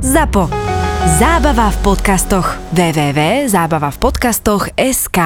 [0.00, 0.48] ZAPO.
[1.20, 2.56] Zábava v podcastoch.
[2.72, 5.18] www.zábavavpodcastoch.sk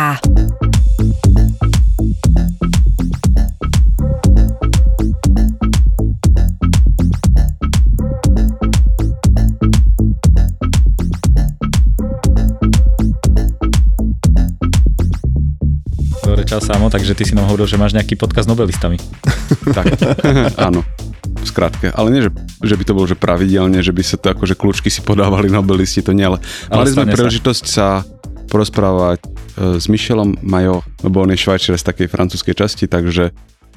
[16.27, 18.99] Dobre, čau Samo, takže ty si nám hovoril, že máš nejaký podcast s nobelistami.
[19.75, 19.87] Tak,
[20.59, 20.83] áno.
[21.45, 21.93] Skratke.
[21.93, 24.89] Ale nie, že, že by to bolo že pravidelne, že by sa to akože kľúčky
[24.89, 28.03] si podávali nobelisti, to nie, ale, Ale mali sme príležitosť sa
[28.49, 29.29] porozprávať e,
[29.81, 33.33] s Michelom Majo, lebo on je švajčiar z takej francúzskej časti, takže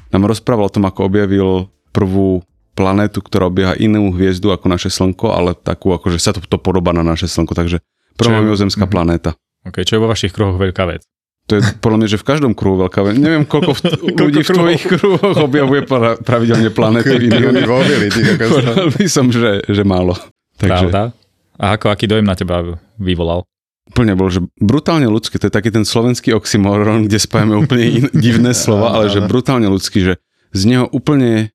[0.08, 1.48] nám rozprával o tom, ako objavil
[1.90, 6.56] prvú planétu, ktorá obieha inú hviezdu ako naše Slnko, ale takú, akože sa to, to
[6.56, 7.82] podobá na naše Slnko, takže
[8.14, 8.92] prvá mimozemská Mhm.
[8.92, 9.30] planéta.
[9.66, 11.02] OK, čo je vo vašich kruhoch veľká vec?
[11.48, 13.16] To je podľa mňa, že v každom kruhu veľká vec.
[13.16, 13.80] Neviem, koľko v,
[14.20, 17.32] ľudí v tvojich kruhoch objavuje pra, pravidelne iných.
[17.56, 17.94] Milióny.
[18.36, 20.12] Povedal by som, že, že málo.
[20.60, 21.02] Takže Pravda?
[21.58, 23.48] A ako, aký dojem na teba vyvolal?
[23.88, 28.04] úplne bol, že brutálne ľudský, to je taký ten slovenský oxymoron, kde spájame úplne in,
[28.28, 30.14] divné slova, ale že brutálne ľudský, že
[30.52, 31.50] z neho úplne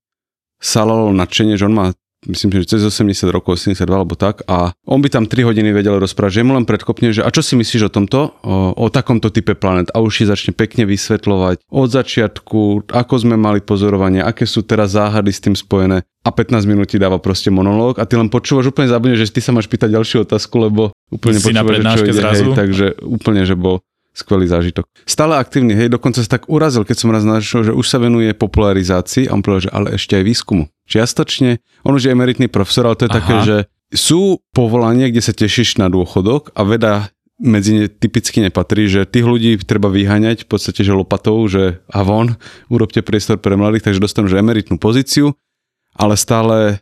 [0.58, 1.88] salalo nadšenie, že on má
[2.28, 5.98] myslím, že cez 80 rokov, 82 alebo tak a on by tam 3 hodiny vedel
[5.98, 9.28] rozprávať, že mu len predkopne, že a čo si myslíš o tomto, o, o takomto
[9.28, 9.92] type planet.
[9.92, 14.96] A už si začne pekne vysvetľovať od začiatku, ako sme mali pozorovanie, aké sú teraz
[14.96, 16.02] záhady s tým spojené.
[16.24, 19.44] A 15 minút ti dáva proste monológ a ty len počúvaš úplne zabudne, že ty
[19.44, 22.44] sa máš pýtať ďalšiu otázku, lebo úplne Si na počúvaš, že čo ide, zrazu?
[22.48, 24.86] hej, takže úplne, že bol skvelý zážitok.
[25.10, 28.30] Stále aktívny, hej, dokonca sa tak urazil, keď som raz našiel, že už sa venuje
[28.38, 30.70] popularizácii a on povedal, že ale ešte aj výskumu.
[30.86, 33.18] Čiastočne, on už je emeritný profesor, ale to je Aha.
[33.20, 33.58] také, že
[33.94, 36.94] sú povolania, kde sa tešíš na dôchodok a veda
[37.42, 42.06] medzi ne typicky nepatrí, že tých ľudí treba vyháňať v podstate, že lopatou, že a
[42.06, 42.38] von,
[42.70, 45.34] urobte priestor pre mladých, takže dostanú že emeritnú pozíciu,
[45.98, 46.80] ale stále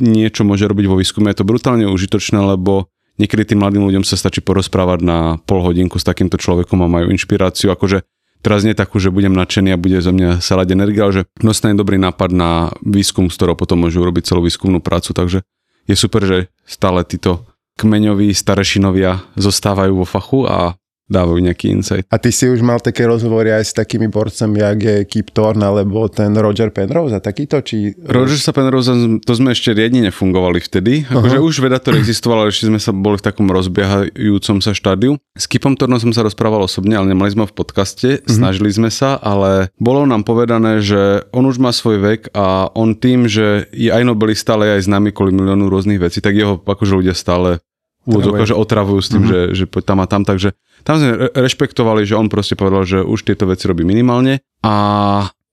[0.00, 1.30] niečo môže robiť vo výskume.
[1.30, 2.88] Je to brutálne užitočné, lebo
[3.18, 7.10] niekedy tým mladým ľuďom sa stačí porozprávať na pol hodinku s takýmto človekom a majú
[7.10, 7.74] inšpiráciu.
[7.74, 8.06] Akože
[8.40, 11.74] teraz nie takú, že budem nadšený a bude zo mňa salať energia, ale že dostane
[11.74, 15.10] dobrý nápad na výskum, z ktorého potom môžu urobiť celú výskumnú prácu.
[15.12, 15.42] Takže
[15.90, 17.44] je super, že stále títo
[17.82, 20.77] kmeňoví starešinovia zostávajú vo fachu a
[21.08, 22.04] dávajú nejaký insight.
[22.12, 25.64] A ty si už mal také rozhovory aj s takými borcami, jak je Kip Thorne
[25.64, 27.64] alebo ten Roger Penrose a takýto?
[27.64, 27.96] Či...
[28.04, 28.92] Roger sa Penrose,
[29.24, 31.08] to sme ešte riadne nefungovali vtedy.
[31.08, 35.16] Akože už vedator existoval, ale ešte sme sa boli v takom rozbiehajúcom sa štádiu.
[35.34, 38.20] S Kipom Tornom som sa rozprával osobne, ale nemali sme ho v podcaste.
[38.28, 42.92] Snažili sme sa, ale bolo nám povedané, že on už má svoj vek a on
[42.92, 46.92] tým, že je aj nobelista, ale aj známy kvôli miliónu rôznych vecí, tak jeho akože
[46.92, 47.64] ľudia stále
[48.04, 51.32] úvodzovka, že otravujú s tým, že, že poď tam a tam, takže tam sme re-
[51.34, 54.74] rešpektovali, že on proste povedal, že už tieto veci robí minimálne a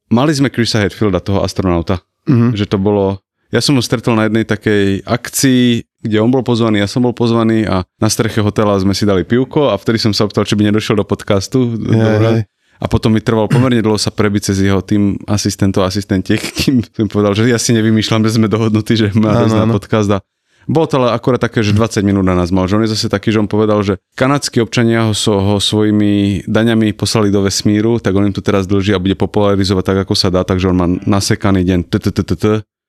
[0.07, 2.53] mali sme Chrisa Hetfielda, toho astronauta, Mhm.
[2.53, 3.21] že to bolo...
[3.49, 5.63] Ja som ho stretol na jednej takej akcii,
[6.01, 9.21] kde on bol pozvaný, ja som bol pozvaný a na streche hotela sme si dali
[9.21, 11.73] pivko a vtedy som sa opýtal, či by nedošiel do podcastu.
[11.73, 12.49] Dobre.
[12.75, 16.83] A potom mi trvalo pomerne dlho sa prebiť cez jeho tým asistentov a asistentiek, kým
[16.83, 19.71] som povedal, že ja si nevymýšľam, že sme dohodnutí, že má áno.
[19.71, 20.19] podcast a
[20.65, 23.07] bolo to ale akorát také, že 20 minút na nás mal, že on je zase
[23.09, 28.01] taký, že on povedal, že kanadskí občania ho, so, ho svojimi daňami poslali do vesmíru,
[28.01, 30.77] tak on im tu teraz dlží a bude popularizovať tak, ako sa dá, takže on
[30.77, 31.79] má nasekaný deň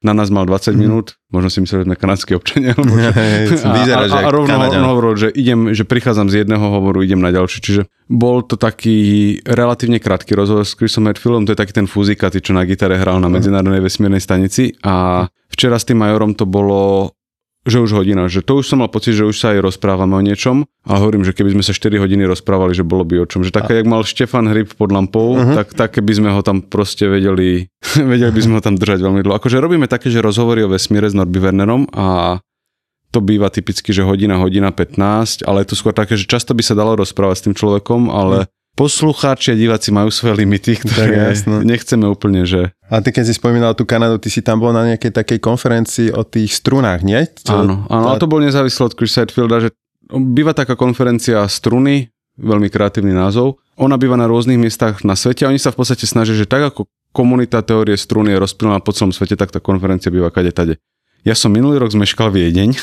[0.04, 2.76] na nás mal 20 minút, možno si myslel, že sme kanadskí občania.
[2.76, 2.94] alebo.
[3.16, 7.00] Hej, A, a, že a rovno, rovno hovoril, že idem, že prichádzam z jedného hovoru,
[7.00, 7.58] idem na ďalší.
[7.64, 12.44] Čiže bol to taký relatívne krátky rozhovor s Chrisom Redfieldom, to je taký ten fúzikaty,
[12.44, 17.10] čo na gitare hral na Medzinárodnej vesmírnej stanici a včera s tým majorom to bolo
[17.66, 20.22] že už hodina, že to už som mal pocit, že už sa aj rozprávame o
[20.22, 23.43] niečom, ale hovorím, že keby sme sa 4 hodiny rozprávali, že bolo by o čom.
[23.43, 25.59] Že také, jak mal Štefan Hryb pod lampou, uh-huh.
[25.59, 27.66] tak také by sme ho tam proste vedeli,
[28.15, 29.34] vedeli by sme ho tam držať veľmi dlho.
[29.37, 32.38] Akože robíme také, že rozhovory o vesmíre s Norby Wernerom a
[33.10, 36.62] to býva typicky, že hodina, hodina 15, ale je to skôr také, že často by
[36.62, 41.64] sa dalo rozprávať s tým človekom, ale poslucháči a diváci majú svoje limity, ktoré jasno.
[41.64, 42.76] nechceme úplne, že...
[42.87, 46.09] A ty keď si spomínal tú Kanadu, ty si tam bol na nejakej takej konferencii
[46.12, 47.25] o tých strunách, nie?
[47.41, 49.69] Čo- Áno, áno, a to bol nezávisle od Chris Hetfielda, že
[50.06, 53.58] býva taká konferencia struny, veľmi kreatívny názov.
[53.81, 56.62] Ona býva na rôznych miestach na svete a oni sa v podstate snažia, že tak
[56.62, 60.76] ako komunita teórie struny je rozptýlená po celom svete, tak tá konferencia býva kade tade.
[61.25, 62.76] Ja som minulý rok zmeškal Viedeň,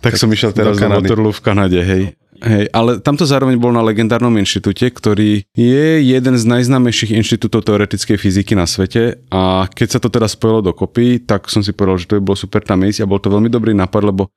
[0.00, 1.04] tak, Tak som išiel teraz Kanady.
[1.06, 2.02] Waterloo v Kanade, hej.
[2.40, 8.16] Hej, ale tamto zároveň bol na legendárnom inštitúte, ktorý je jeden z najznámejších inštitútov teoretickej
[8.16, 12.08] fyziky na svete a keď sa to teda spojilo dokopy, tak som si povedal, že
[12.08, 14.32] to by bolo super tam ísť a bol to veľmi dobrý nápad, lebo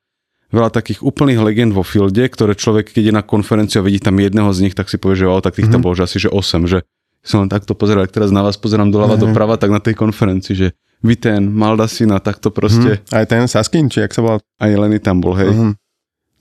[0.51, 4.19] veľa takých úplných legend vo fielde, ktoré človek, keď je na konferenciu a vidí tam
[4.19, 6.29] jedného z nich, tak si povie, že wow, tak tých tam bolo že asi že
[6.29, 6.83] 8, že
[7.23, 10.55] som len takto pozeral, ak teraz na vás pozerám doľava, doprava, tak na tej konferencii,
[10.59, 10.67] že
[11.03, 13.03] Viten, Maldasina, takto proste.
[13.11, 13.15] Hm.
[13.15, 14.39] Aj ten Saskin, či jak sa volal?
[14.55, 15.51] Aj Lenny tam bol, hej.
[15.51, 15.82] Mhm.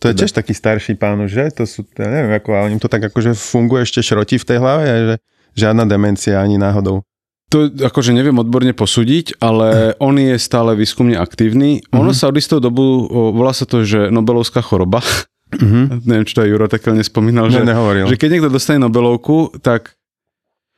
[0.03, 0.21] To je Teda.
[0.21, 1.45] tiež taký starší pán už, že?
[1.55, 4.59] To sú, ja neviem, ako, ale im to tak akože funguje ešte šroti v tej
[4.59, 5.15] hlave, že
[5.55, 7.07] žiadna demencia ani náhodou.
[7.49, 9.69] To akože neviem odborne posúdiť, ale
[10.03, 11.87] on je stále výskumne aktívny.
[11.93, 12.17] Ono Mhm.
[12.17, 14.99] sa od istou dobu, volá sa to, že Nobelovská choroba.
[15.53, 15.81] Mhm.
[16.09, 18.07] neviem, či to aj Juro takhle nespomínal, že, Ne, nehovoril.
[18.07, 19.95] že keď niekto dostane Nobelovku, tak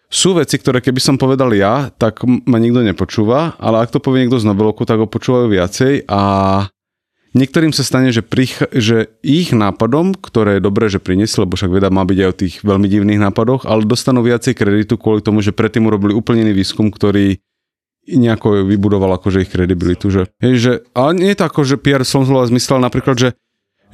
[0.07, 4.23] sú veci, ktoré keby som povedal ja, tak ma nikto nepočúva, ale ak to povie
[4.23, 6.21] niekto z Nobelovku, tak ho počúvajú viacej a
[7.35, 11.71] niektorým sa stane, že, prich- že ich nápadom, ktoré je dobré, že priniesli, lebo však
[11.71, 15.43] veda má byť aj o tých veľmi divných nápadoch, ale dostanú viacej kreditu kvôli tomu,
[15.43, 17.43] že predtým urobili úplne iný výskum, ktorý
[18.05, 20.13] nejako vybudoval akože ich kredibilitu.
[20.13, 23.29] Že, hej, že, ale nie je to ako, že Pierre Slonzlova zmyslel napríklad, že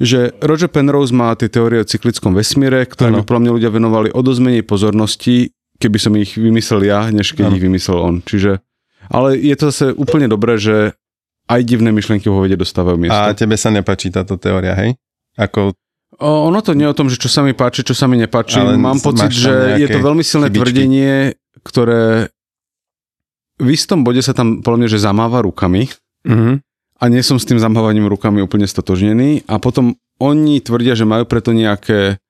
[0.01, 3.21] že Roger Penrose má tie teórie o cyklickom vesmíre, Áno.
[3.21, 7.45] podľa mňa ľudia venovali o dosť menej pozornosti, keby som ich vymyslel ja, než keď
[7.45, 7.55] Áno.
[7.61, 8.15] ich vymyslel on.
[8.25, 8.65] Čiže,
[9.13, 10.97] ale je to zase úplne dobré, že
[11.51, 13.19] aj divné myšlienky vo vede dostávajú miesto.
[13.19, 14.95] A tebe sa nepáči táto teória, hej?
[15.35, 15.75] Ako,
[16.21, 18.13] O, ono to nie je o tom, že čo sa mi páči, čo sa mi
[18.13, 18.61] nepáči.
[18.61, 20.61] Ale Mám pocit, že je to veľmi silné chybičky.
[20.61, 21.13] tvrdenie,
[21.65, 22.29] ktoré
[23.57, 25.89] v istom bode sa tam podľa mňa, že zamáva rukami
[26.25, 26.61] mhm.
[26.99, 31.25] a nie som s tým zamávaním rukami úplne stotožnený a potom oni tvrdia, že majú
[31.25, 32.21] preto nejaké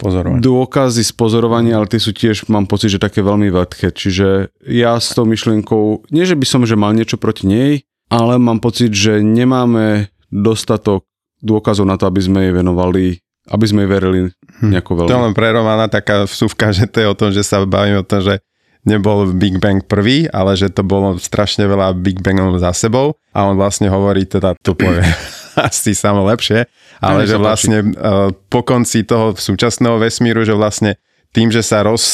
[0.00, 0.40] pozorovať.
[0.40, 3.92] dôkazy z pozorovania, ale tie sú tiež, mám pocit, že také veľmi vedké.
[3.92, 8.36] Čiže ja s tou myšlienkou, nie že by som, že mal niečo proti nej, ale
[8.36, 11.08] mám pocit, že nemáme dostatok
[11.40, 13.16] dôkazov na to, aby sme jej venovali,
[13.48, 14.18] aby sme jej verili
[14.60, 15.24] nejako To je veľmi.
[15.26, 18.20] len pre Romana taká vsúvka, že to je o tom, že sa bavíme o tom,
[18.20, 18.44] že
[18.84, 23.14] nebol Big Bang prvý, ale že to bolo strašne veľa Big Bangov za sebou.
[23.32, 25.02] A on vlastne hovorí, teda to povie
[25.58, 26.66] asi samo lepšie,
[27.02, 30.98] ale že vlastne uh, po konci toho súčasného vesmíru, že vlastne
[31.32, 32.04] tým, že sa roz,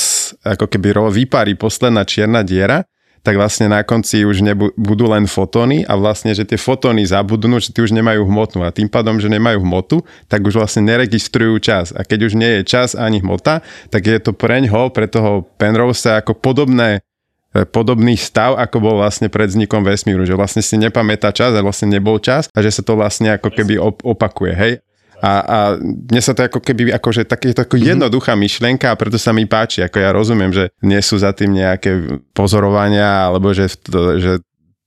[0.46, 2.86] ako keby ro, vyparí posledná čierna diera,
[3.28, 4.40] tak vlastne na konci už
[4.80, 8.72] budú len fotóny a vlastne, že tie fotóny zabudnú, že tie už nemajú hmotu a
[8.72, 10.00] tým pádom, že nemajú hmotu,
[10.32, 11.92] tak už vlastne neregistrujú čas.
[11.92, 13.60] A keď už nie je čas ani hmota,
[13.92, 17.04] tak je to preňho, pre toho Penrose ako podobné
[17.52, 21.60] e, podobný stav, ako bol vlastne pred vznikom vesmíru, že vlastne si nepamätá čas a
[21.60, 24.72] vlastne nebol čas a že sa to vlastne ako keby op- opakuje, hej?
[25.18, 29.18] A, a mne sa to ako keby, akože také, to ako jednoduchá myšlienka a preto
[29.18, 33.66] sa mi páči, ako ja rozumiem, že nie sú za tým nejaké pozorovania, alebo že,
[33.82, 34.32] to, že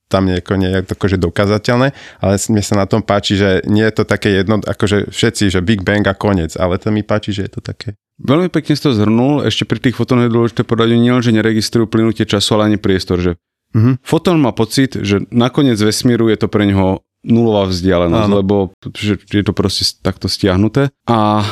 [0.07, 1.87] tam nieko nie je akože dokazateľné,
[2.23, 5.59] ale mne sa na tom páči, že nie je to také jedno, akože všetci, že
[5.63, 7.95] Big Bang a koniec, ale to mi páči, že je to také.
[8.21, 11.89] Veľmi pekne si to zhrnul, ešte pri tých fotónoch je dôležité povedať, nielen, že neregistrujú
[11.89, 13.35] plynutie času, ale ani priestor, že
[13.71, 14.03] Mhm.
[14.03, 18.37] Fotón má pocit, že nakoniec vesmíru je to pre neho nulová vzdialenosť, Áno.
[18.41, 18.55] lebo
[18.97, 20.89] že je to proste takto stiahnuté.
[21.05, 21.45] A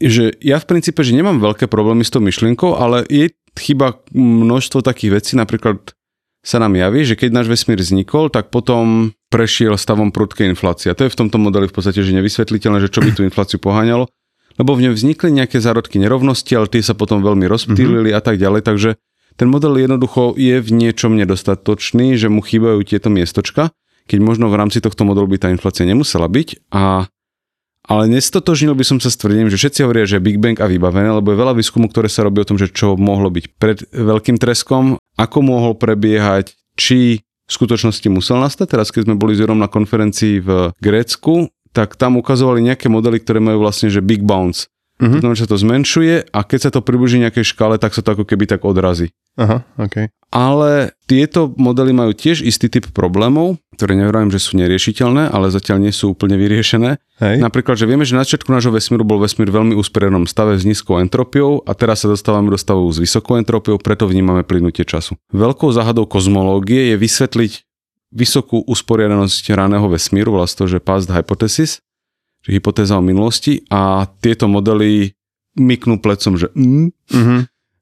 [0.00, 4.80] že ja v princípe, že nemám veľké problémy s tou myšlienkou, ale je chyba množstvo
[4.80, 5.92] takých vecí, napríklad
[6.40, 10.88] sa nám javí, že keď náš vesmír vznikol, tak potom prešiel stavom prudkej inflácie.
[10.88, 13.60] A to je v tomto modeli v podstate že nevysvetliteľné, že čo by tú infláciu
[13.60, 14.08] poháňalo,
[14.56, 18.40] lebo v ňom vznikli nejaké zárodky nerovnosti, ale tie sa potom veľmi rozptýlili a tak
[18.40, 18.90] ďalej, takže
[19.36, 23.72] ten model jednoducho je v niečom nedostatočný, že mu chýbajú tieto miestočka,
[24.10, 26.66] keď možno v rámci tohto modelu by tá inflácia nemusela byť.
[26.74, 27.06] A,
[27.86, 31.14] ale nestotožnil by som sa s tvrdením, že všetci hovoria, že Big Bang a vybavené,
[31.14, 34.34] lebo je veľa výskumu, ktoré sa robí o tom, že čo mohlo byť pred veľkým
[34.42, 38.66] treskom, ako mohol prebiehať, či v skutočnosti musel nastať.
[38.74, 43.38] Teraz, keď sme boli s na konferencii v Grécku, tak tam ukazovali nejaké modely, ktoré
[43.38, 44.66] majú vlastne, že Big Bounce.
[45.00, 45.18] Mhm.
[45.18, 48.04] To znamená, že sa to zmenšuje a keď sa to približí nejakej škále, tak sa
[48.04, 49.10] to ako keby tak odrazí.
[49.40, 50.12] Aha, OK.
[50.30, 55.82] Ale tieto modely majú tiež istý typ problémov, ktoré nehovorím, že sú neriešiteľné, ale zatiaľ
[55.82, 57.00] nie sú úplne vyriešené.
[57.18, 57.36] Hej.
[57.40, 61.00] Napríklad, že vieme, že na začiatku nášho vesmíru bol vesmír veľmi úsperenom stave s nízkou
[61.02, 65.16] entropiou a teraz sa dostávame do stavu s vysokou entropiou, preto vnímame plynutie času.
[65.32, 67.52] Veľkou záhadou kozmológie je vysvetliť
[68.10, 71.78] vysokú usporiadanosť raného vesmíru, sa to, že past hypothesis,
[72.40, 75.12] že hypotéza o minulosti a tieto modely
[75.58, 77.36] myknú plecom, že mm, Mhm.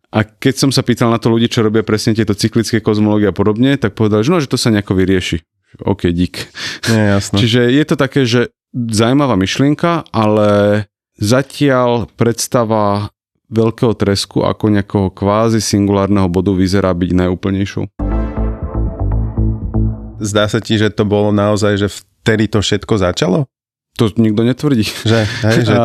[0.08, 3.36] a keď som sa pýtal na to ľudí, čo robia presne tieto cyklické kozmológie a
[3.36, 5.44] podobne, tak povedali, že no, že to sa nejako vyrieši.
[5.84, 6.48] OK, dík.
[6.88, 7.36] Nie, jasno.
[7.40, 10.84] Čiže je to také, že zaujímavá myšlienka, ale
[11.20, 13.12] zatiaľ predstava
[13.48, 17.84] veľkého tresku ako nejakého kvázi singulárneho bodu vyzerá byť najúplnejšou.
[20.18, 23.46] Zdá sa ti, že to bolo naozaj, že vtedy to všetko začalo?
[23.98, 24.86] To nikto netvrdí.
[24.86, 25.74] Že, hej, že...
[25.74, 25.84] A,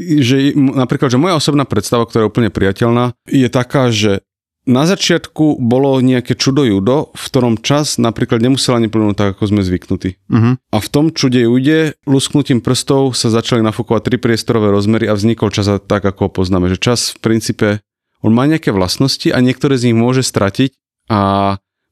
[0.00, 4.24] že napríklad, že moja osobná predstava, ktorá je úplne priateľná, je taká, že
[4.62, 9.50] na začiatku bolo nejaké čudo judo, v ktorom čas napríklad nemusel ani plynúť tak, ako
[9.50, 10.22] sme zvyknutí.
[10.30, 10.50] Mhm.
[10.70, 15.50] A v tom čude jude lusknutím prstov sa začali nafúkovať tri priestorové rozmery a vznikol
[15.50, 16.70] čas tak, ako ho poznáme.
[16.70, 17.68] Že čas v princípe,
[18.22, 20.78] on má nejaké vlastnosti a niektoré z nich môže stratiť
[21.10, 21.20] a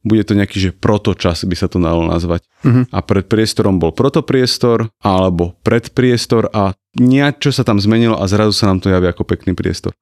[0.00, 2.44] bude to nejaký, že protočas by sa to dalo nazvať.
[2.64, 2.88] Uh-huh.
[2.88, 8.72] A pred priestorom bol protopriestor alebo predpriestor a niečo sa tam zmenilo a zrazu sa
[8.72, 9.92] nám to javí ako pekný priestor.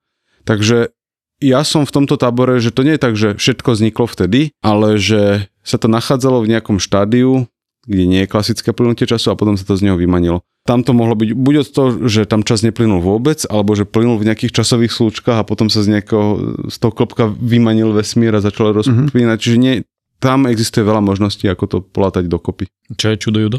[0.46, 0.94] Takže
[1.38, 4.98] ja som v tomto tábore, že to nie je tak, že všetko vzniklo vtedy, ale
[4.98, 7.46] že sa to nachádzalo v nejakom štádiu,
[7.86, 10.42] kde nie je klasické plynutie času a potom sa to z neho vymanilo.
[10.68, 14.20] Tam to mohlo byť buď od toho, že tam čas neplynul vôbec, alebo že plynul
[14.20, 16.26] v nejakých časových slúčkach a potom sa z nejakého,
[16.68, 19.08] z toho klopka vymanil vesmír a začal rozpínať.
[19.16, 19.40] Mm-hmm.
[19.40, 19.88] Čiže nie,
[20.20, 22.68] tam existuje veľa možností, ako to polátať dokopy.
[22.92, 23.58] Čo je čudo, Judo?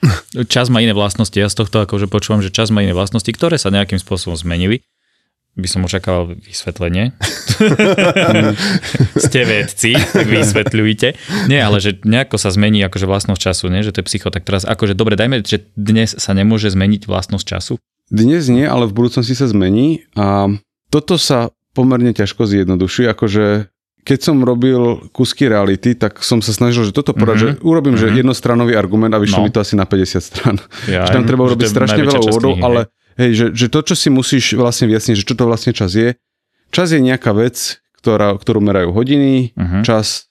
[0.54, 1.34] čas má iné vlastnosti.
[1.34, 4.80] Ja z tohto akože počúvam, že čas má iné vlastnosti, ktoré sa nejakým spôsobom zmenili
[5.58, 7.18] by som očakával vysvetlenie.
[9.26, 11.08] Ste vedci, tak vysvetľujte.
[11.50, 13.82] Nie, ale že nejako sa zmení akože vlastnosť času, nie?
[13.82, 14.30] že to je psycho.
[14.30, 17.74] Tak teraz akože dobre, dajme, že dnes sa nemôže zmeniť vlastnosť času?
[18.08, 20.48] Dnes nie, ale v budúcnosti sa zmení a
[20.88, 23.68] toto sa pomerne ťažko zjednoduší, akože
[24.08, 27.60] keď som robil kusky reality, tak som sa snažil, že toto porať, mm-hmm.
[27.60, 28.08] že urobím, mm-hmm.
[28.08, 28.18] že mhm.
[28.24, 29.46] jednostranový argument a vyšlo no.
[29.46, 30.56] mi to asi na 50 stran.
[30.88, 32.88] Ja, že tam treba urobiť strašne veľa úvodov, ale
[33.18, 36.14] Hej, že, že to, čo si musíš vlastne vyjasniť, že čo to vlastne čas je.
[36.70, 39.82] Čas je nejaká vec, ktorá, ktorú merajú hodiny, uh-huh.
[39.82, 40.30] čas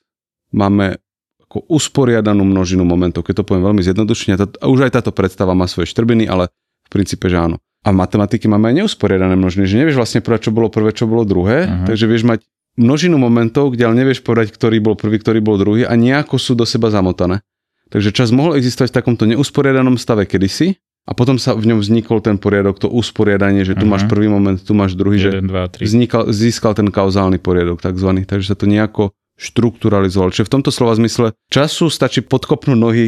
[0.56, 0.96] máme
[1.44, 4.40] ako usporiadanú množinu momentov, keď to poviem veľmi zjednodušene.
[4.40, 6.48] A už aj táto predstava má svoje štrbiny, ale
[6.88, 7.60] v princípe, že áno.
[7.84, 11.08] A v matematiky máme aj neusporiadané množiny, že nevieš vlastne povedať, čo bolo prvé, čo
[11.08, 11.88] bolo druhé, uh-huh.
[11.92, 12.40] takže vieš mať
[12.80, 16.56] množinu momentov, kde ale nevieš povedať, ktorý bol prvý, ktorý bol druhý a nejako sú
[16.56, 17.44] do seba zamotané.
[17.88, 20.76] Takže čas mohol existovať v takomto neusporiadanom stave kedysi,
[21.08, 23.96] a potom sa v ňom vznikol ten poriadok, to usporiadanie, že tu uh-huh.
[23.96, 28.28] máš prvý moment, tu máš druhý, 1, že 2, vznikal, získal ten kauzálny poriadok takzvaný,
[28.28, 30.36] takže sa to nejako štrukturalizoval.
[30.36, 33.06] Čiže v tomto slova zmysle času stačí podkopnúť nohy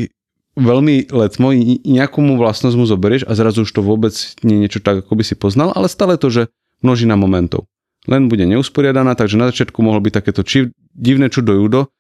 [0.56, 1.52] veľmi letmo,
[1.84, 4.16] nejakú mu vlastnosť mu zoberieš a zrazu už to vôbec
[4.48, 6.48] nie je niečo tak, ako by si poznal, ale stále to, že
[6.80, 7.68] množina momentov.
[8.08, 11.92] Len bude neusporiadaná, takže na začiatku mohlo byť takéto či, divné čudo judo,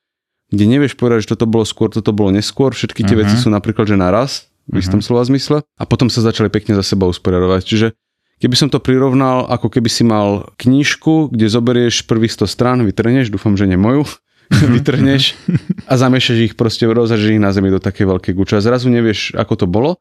[0.49, 3.27] kde nevieš povedať, že toto bolo skôr, toto bolo neskôr, všetky tie uh-huh.
[3.27, 5.09] veci sú napríklad, že naraz, v istom uh-huh.
[5.09, 7.61] slova zmysle a potom sa začali pekne za seba usporiadovať.
[7.65, 7.87] Čiže
[8.39, 13.33] keby som to prirovnal, ako keby si mal knižku, kde zoberieš prvých 100 strán, vytrhneš,
[13.33, 14.05] dúfam, že nie moju,
[14.77, 15.35] vytrhneš
[15.89, 19.33] a zamiešaš ich proste, rozhažeš ich na zemi do také veľkej guče a zrazu nevieš,
[19.33, 19.91] ako to bolo,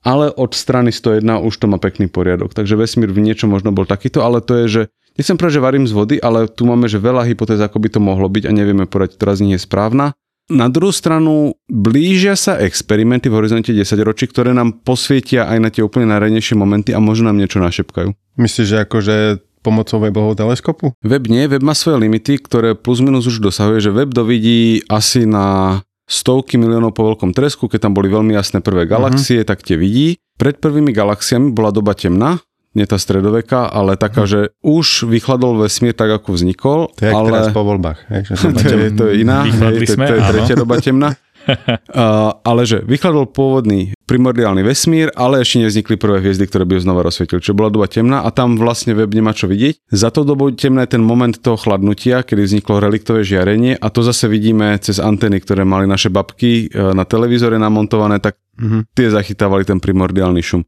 [0.00, 2.56] ale od strany 101 už to má pekný poriadok.
[2.56, 4.82] Takže vesmír v niečo možno bol takýto, ale to je, že
[5.20, 8.00] nechcem povedať, že varím z vody, ale tu máme, že veľa hypotéz, ako by to
[8.00, 10.16] mohlo byť a nevieme povedať, ktorá z nich je správna.
[10.50, 15.70] Na druhú stranu blížia sa experimenty v horizonte 10 ročí, ktoré nám posvietia aj na
[15.70, 18.10] tie úplne najranejšie momenty a možno nám niečo našepkajú.
[18.34, 19.16] Myslíš, že akože
[19.62, 20.90] pomocou webového teleskopu?
[21.06, 25.22] Web nie, web má svoje limity, ktoré plus minus už dosahuje, že web dovidí asi
[25.22, 25.78] na
[26.10, 29.48] stovky miliónov po veľkom tresku, keď tam boli veľmi jasné prvé galaxie, uh-huh.
[29.54, 30.18] tak tie vidí.
[30.34, 32.42] Pred prvými galaxiami bola doba temná,
[32.74, 34.30] nie tá stredoveka, ale taká, hmm.
[34.30, 36.78] že už vychladol vesmír tak, ako vznikol.
[36.94, 37.26] To je ale...
[37.26, 37.98] teraz po voľbách.
[38.06, 41.10] Hej, že to, je, to je iná, hej, to, to je tretia doba temná.
[41.48, 46.84] uh, ale že vychladol pôvodný primordiálny vesmír, ale ešte nevznikli prvé hviezdy, ktoré by ho
[46.84, 47.40] znova rozsvietili.
[47.40, 49.88] Čiže bola doba temná a tam vlastne web nemá čo vidieť.
[49.88, 54.04] Za to dobu temná je ten moment toho chladnutia, kedy vzniklo reliktové žiarenie a to
[54.04, 58.84] zase vidíme cez anteny, ktoré mali naše babky uh, na televízore namontované, tak uh-huh.
[58.92, 60.62] tie zachytávali ten primordiálny šum.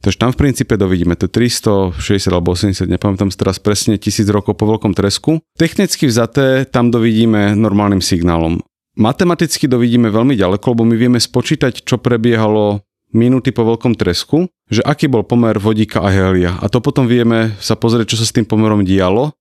[0.00, 4.56] Takže tam v princípe dovidíme to 360 alebo 80, nepamätám si teraz presne, tisíc rokov
[4.56, 5.42] po veľkom tresku.
[5.56, 8.62] Technicky vzaté tam dovidíme normálnym signálom.
[8.96, 12.80] Matematicky dovidíme veľmi ďaleko, lebo my vieme spočítať, čo prebiehalo
[13.12, 16.56] minúty po veľkom tresku, že aký bol pomer vodíka a helia.
[16.60, 19.36] A to potom vieme sa pozrieť, čo sa s tým pomerom dialo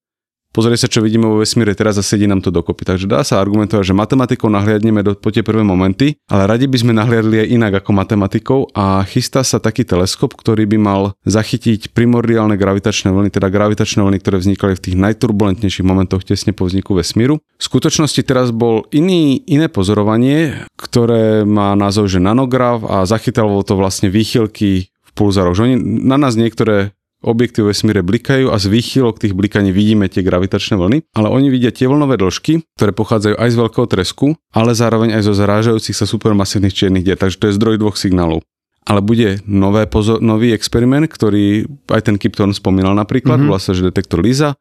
[0.55, 2.87] pozrie sa, čo vidíme vo vesmíre teraz a sedí nám to dokopy.
[2.87, 6.77] Takže dá sa argumentovať, že matematikou nahliadneme do, po tie prvé momenty, ale radi by
[6.79, 11.91] sme nahliadli aj inak ako matematikou a chystá sa taký teleskop, ktorý by mal zachytiť
[11.91, 16.95] primordiálne gravitačné vlny, teda gravitačné vlny, ktoré vznikali v tých najturbulentnejších momentoch tesne po vzniku
[16.95, 17.43] vesmíru.
[17.59, 23.75] V skutočnosti teraz bol iný, iné pozorovanie, ktoré má názov, že nanograf a zachytalo to
[23.75, 25.57] vlastne výchylky v pulzároch.
[25.59, 30.05] Že oni, na nás niektoré objekty v vesmíre blikajú a z výchylok tých blikaní vidíme
[30.05, 34.27] tie gravitačné vlny, ale oni vidia tie vlnové dĺžky, ktoré pochádzajú aj z veľkého tresku,
[34.53, 38.45] ale zároveň aj zo zrážajúcich sa supermasívnych čiernych dier, takže to je zdroj dvoch signálov.
[38.85, 43.49] Ale bude nové pozor, nový experiment, ktorý aj ten Kipton spomínal napríklad, mm-hmm.
[43.49, 44.53] vlastne, že detektor LISA.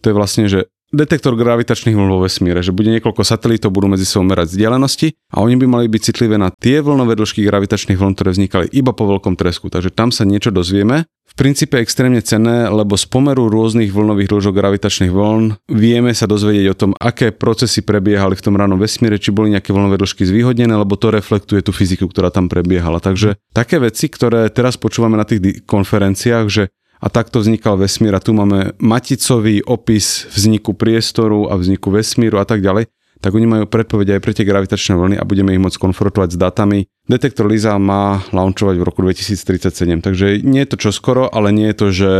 [0.00, 4.08] To je vlastne, že detektor gravitačných vln vo vesmíre, že bude niekoľko satelítov, budú medzi
[4.08, 8.14] sebou merať vzdialenosti a oni by mali byť citlivé na tie vlnové dĺžky gravitačných vln,
[8.16, 9.68] ktoré vznikali iba po veľkom tresku.
[9.68, 11.04] Takže tam sa niečo dozvieme.
[11.28, 16.66] V princípe extrémne cenné, lebo z pomeru rôznych vlnových dĺžok gravitačných vln vieme sa dozvedieť
[16.72, 20.72] o tom, aké procesy prebiehali v tom ranom vesmíre, či boli nejaké vlnové dĺžky zvýhodnené,
[20.72, 22.96] lebo to reflektuje tú fyziku, ktorá tam prebiehala.
[22.96, 28.22] Takže také veci, ktoré teraz počúvame na tých konferenciách, že a takto vznikal vesmír a
[28.22, 33.64] tu máme maticový opis vzniku priestoru a vzniku vesmíru a tak ďalej, tak oni majú
[33.66, 36.78] predpovede aj pre tie gravitačné vlny a budeme ich môcť konfrontovať s datami.
[37.08, 41.76] Detektor LISA má launchovať v roku 2037, takže nie je to skoro, ale nie je
[41.80, 42.10] to, že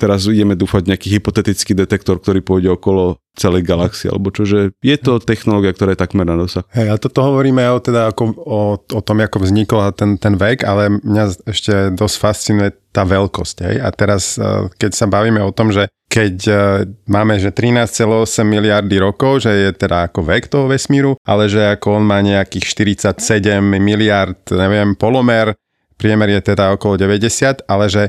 [0.00, 4.96] teraz ideme dúfať nejaký hypotetický detektor, ktorý pôjde okolo celej galaxie, alebo čo, že je
[4.96, 6.64] to technológia, ktorá je takmer na dosah.
[6.72, 10.64] Hej, a toto hovoríme o, teda ako, o, o tom, ako vznikol ten, ten vek,
[10.64, 13.56] ale mňa ešte dosť fascinuje tá veľkosť.
[13.68, 13.76] Hej?
[13.84, 16.52] A teraz, eh, keď sa bavíme o tom, že keď e,
[17.04, 22.00] máme, že 13,8 miliardy rokov, že je teda ako vek toho vesmíru, ale že ako
[22.00, 25.54] on má nejakých 47 miliard, neviem, polomer,
[25.98, 28.02] priemer je teda okolo 90, ale že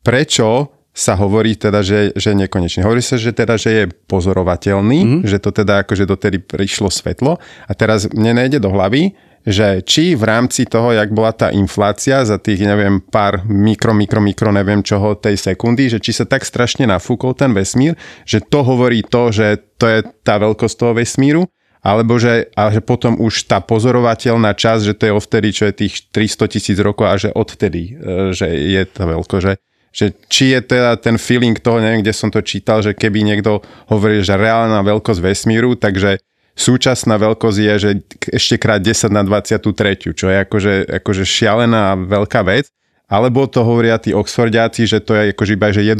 [0.00, 2.82] prečo sa hovorí teda, že, že nekonečne.
[2.82, 5.22] Hovorí sa, že teda, že je pozorovateľný, mm-hmm.
[5.22, 10.12] že to teda akože dotedy prišlo svetlo a teraz mne nejde do hlavy, že či
[10.12, 14.84] v rámci toho, jak bola tá inflácia za tých, neviem, pár mikro, mikro, mikro, neviem
[14.84, 17.96] čoho tej sekundy, že či sa tak strašne nafúkol ten vesmír,
[18.28, 21.48] že to hovorí to, že to je tá veľkosť toho vesmíru,
[21.80, 25.74] alebo že, a že potom už tá pozorovateľná časť, že to je odvtedy, čo je
[25.86, 29.56] tých 300 tisíc rokov a že odtedy, e, že je to veľko, že,
[29.88, 33.64] že či je teda ten feeling toho, neviem, kde som to čítal, že keby niekto
[33.88, 36.20] hovoril, že reálna veľkosť vesmíru, takže
[36.52, 37.90] súčasná veľkosť je, že
[38.28, 42.68] ešte krát 10 na 23, čo je akože, akože šialená veľká vec.
[43.10, 45.98] Alebo to hovoria tí Oxfordiaci, že to je akože iba, že 1%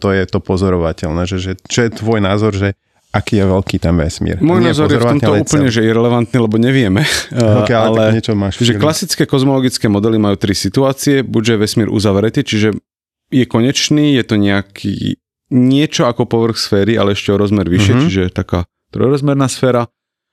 [0.00, 1.28] je to pozorovateľné.
[1.28, 2.72] Že, že, čo je tvoj názor, že
[3.16, 4.36] aký je veľký ten vesmír?
[4.44, 7.02] Môj názor je v tomto úplne, že irrelevantný, lebo nevieme.
[7.66, 8.60] Okay, ale, ale niečo máš.
[8.60, 11.24] Že klasické kozmologické modely majú tri situácie.
[11.24, 12.76] Buďže je vesmír uzavretý, čiže
[13.32, 14.94] je konečný, je to nejaký
[15.50, 18.04] niečo ako povrch sféry, ale ešte o rozmer vyššie, uh-huh.
[18.06, 19.86] čiže taká trojrozmerná sféra.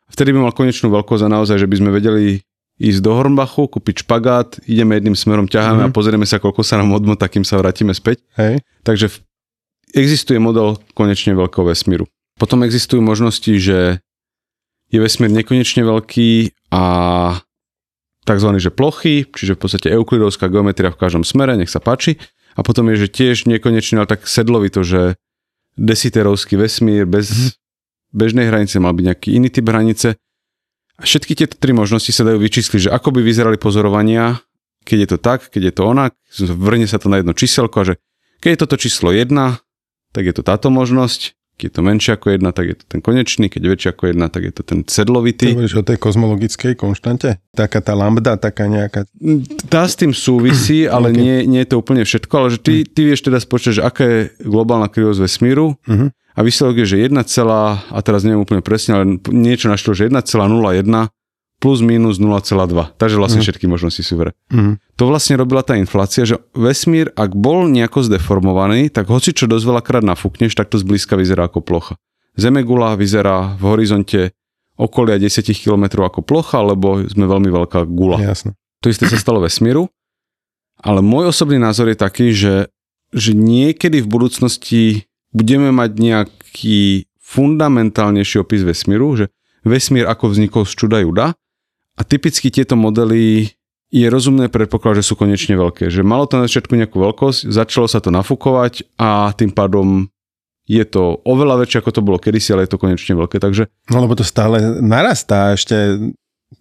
[0.09, 2.41] Vtedy by mal konečnú veľkosť a naozaj, že by sme vedeli
[2.81, 5.93] ísť do Hornbachu, kúpiť špagát, ideme jedným smerom, ťaháme mm-hmm.
[5.93, 8.25] a pozrieme sa, koľko sa nám odmotá, kým sa vrátime späť.
[8.37, 8.65] Hej.
[8.81, 9.13] Takže
[9.93, 12.09] existuje model konečne veľkého vesmíru.
[12.39, 14.01] Potom existujú možnosti, že
[14.89, 16.83] je vesmír nekonečne veľký a
[18.23, 18.49] tzv.
[18.61, 22.21] že plochy, čiže v podstate euklidovská geometria v každom smere, nech sa páči.
[22.53, 25.17] A potom je, že tiež nekonečne, ale tak sedlovito, že
[25.73, 27.61] desiterovský vesmír bez mm-hmm
[28.13, 30.15] bežnej hranice, mal byť nejaký iný typ hranice.
[30.95, 34.37] A všetky tieto tri možnosti sa dajú vyčísliť, že ako by vyzerali pozorovania,
[34.85, 37.87] keď je to tak, keď je to onak, vrne sa to na jedno číselko a
[37.91, 37.93] že
[38.39, 39.33] keď je toto číslo 1,
[40.13, 42.99] tak je to táto možnosť, keď je to menšie ako jedna, tak je to ten
[42.99, 45.55] konečný, keď je väčšie ako jedna, tak je to ten sedlovitý.
[45.55, 47.39] Ty o tej kozmologickej konštante?
[47.55, 49.07] Taká tá lambda, taká nejaká...
[49.71, 51.23] Tá s tým súvisí, ale okay.
[51.23, 54.03] nie, nie je to úplne všetko, ale že ty, ty vieš teda spočítať, že aká
[54.03, 58.97] je globálna krivosť vesmíru uh-huh a výsledok je, že 1, a teraz neviem úplne presne,
[58.97, 61.13] ale niečo našlo, že 1,01
[61.63, 62.99] plus minus 0,2.
[62.99, 63.45] Takže vlastne mm.
[63.47, 64.35] všetky možnosti sú vre.
[64.51, 64.83] Mm.
[64.99, 69.63] To vlastne robila tá inflácia, že vesmír, ak bol nejako zdeformovaný, tak hoci čo dosť
[69.71, 71.95] veľakrát nafúkneš, tak to zblízka vyzerá ako plocha.
[72.35, 74.35] Zemegula vyzerá v horizonte
[74.75, 78.19] okolia 10 km ako plocha, lebo sme veľmi veľká gula.
[78.19, 78.59] Jasne.
[78.83, 79.87] To isté sa stalo vesmíru.
[80.83, 82.67] Ale môj osobný názor je taký, že,
[83.15, 89.31] že niekedy v budúcnosti budeme mať nejaký fundamentálnejší opis vesmíru, že
[89.63, 91.39] vesmír ako vznikol z čuda juda
[91.97, 93.53] a typicky tieto modely
[93.93, 95.93] je rozumné predpoklad, že sú konečne veľké.
[95.93, 100.09] Že malo to na začiatku nejakú veľkosť, začalo sa to nafúkovať a tým pádom
[100.65, 103.37] je to oveľa väčšie, ako to bolo kedysi, ale je to konečne veľké.
[103.37, 103.69] Takže...
[103.93, 106.01] No lebo to stále narastá ešte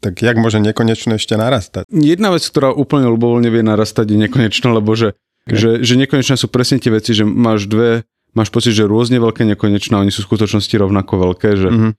[0.00, 1.84] tak jak môže nekonečne ešte narastať?
[1.92, 5.12] Jedna vec, ktorá úplne ľubovoľne vie narastať, je nekonečná, lebo že,
[5.44, 5.52] okay.
[5.52, 9.44] že, že nekonečné sú presne tie veci, že máš dve máš pocit, že rôzne veľké
[9.44, 11.92] nekonečné, oni sú v skutočnosti rovnako veľké, že, mm-hmm.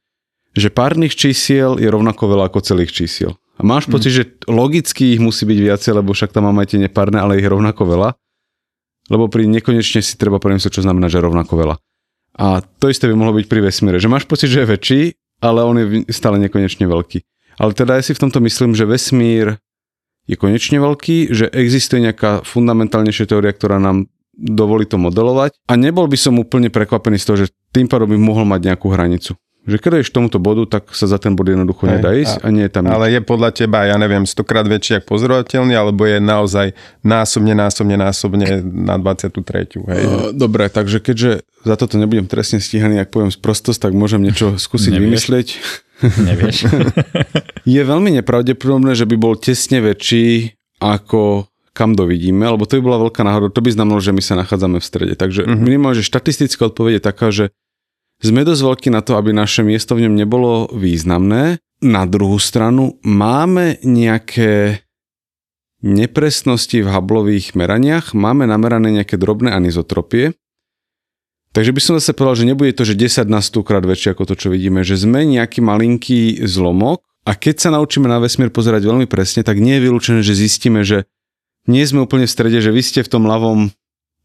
[0.53, 3.33] Že párnych čísiel je rovnako veľa ako celých čísiel.
[3.57, 4.17] A máš pocit, mm.
[4.17, 7.85] že logicky ich musí byť viacej, lebo však tam máme tie nepárne, ale ich rovnako
[7.85, 8.09] veľa.
[9.11, 11.75] Lebo pri nekonečne si treba premyslieť, čo znamená, že rovnako veľa.
[12.33, 15.01] A to isté by mohlo byť pri vesmíre, že máš pocit, že je väčší,
[15.43, 17.21] ale on je stále nekonečne veľký.
[17.61, 19.61] Ale teda ja si v tomto myslím, že vesmír
[20.25, 25.53] je konečne veľký, že existuje nejaká fundamentálnejšia teória, ktorá nám dovolí to modelovať.
[25.69, 28.89] A nebol by som úplne prekvapený z toho, že tým pádom by mohol mať nejakú
[28.89, 29.37] hranicu.
[29.63, 32.47] Že keď ješ tomuto bodu, tak sa za ten bod jednoducho Hej, nedá ísť a,
[32.47, 33.13] a nie je tam Ale nič.
[33.15, 36.67] je podľa teba, ja neviem, stokrát väčší ako pozorovateľný, alebo je naozaj
[36.99, 39.87] násobne, násobne, násobne na 23.
[39.87, 40.03] Hej?
[40.03, 44.59] Uh, dobre, takže keďže za toto nebudem trestne stíhaný, ak poviem sprostosť, tak môžem niečo
[44.59, 45.03] skúsiť Nevieš.
[45.07, 45.47] vymyslieť.
[46.03, 46.57] Nevieš.
[47.79, 53.01] je veľmi nepravdepodobné, že by bol tesne väčší ako kam dovidíme, lebo to by bola
[53.09, 55.13] veľká náhoda, to by znamenalo, že my sa nachádzame v strede.
[55.17, 55.63] Takže mm-hmm.
[55.63, 57.49] minimálne, že štatistická odpoveď je taká, že
[58.23, 61.59] sme dosť veľkí na to, aby naše miesto v ňom nebolo významné.
[61.83, 64.83] Na druhú stranu máme nejaké
[65.83, 70.31] nepresnosti v hablových meraniach, máme namerané nejaké drobné anizotropie.
[71.53, 74.23] Takže by som zase povedal, že nebude to, že 10 na 100 krát väčšie ako
[74.31, 78.87] to, čo vidíme, že sme nejaký malinký zlomok a keď sa naučíme na vesmír pozerať
[78.89, 81.05] veľmi presne, tak nie je vylúčené, že zistíme, že
[81.69, 83.69] nie sme úplne v strede, že vy ste v tom ľavom,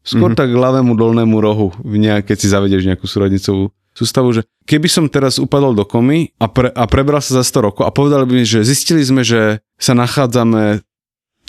[0.01, 0.41] skôr mm-hmm.
[0.41, 5.35] tak ľavému dolnému rohu, nejak, keď si zavedieš nejakú súradnicovú sústavu, že keby som teraz
[5.37, 8.45] upadol do komy a, pre, a prebral sa za 100 rokov a povedali by mi,
[8.47, 10.81] že zistili sme, že sa nachádzame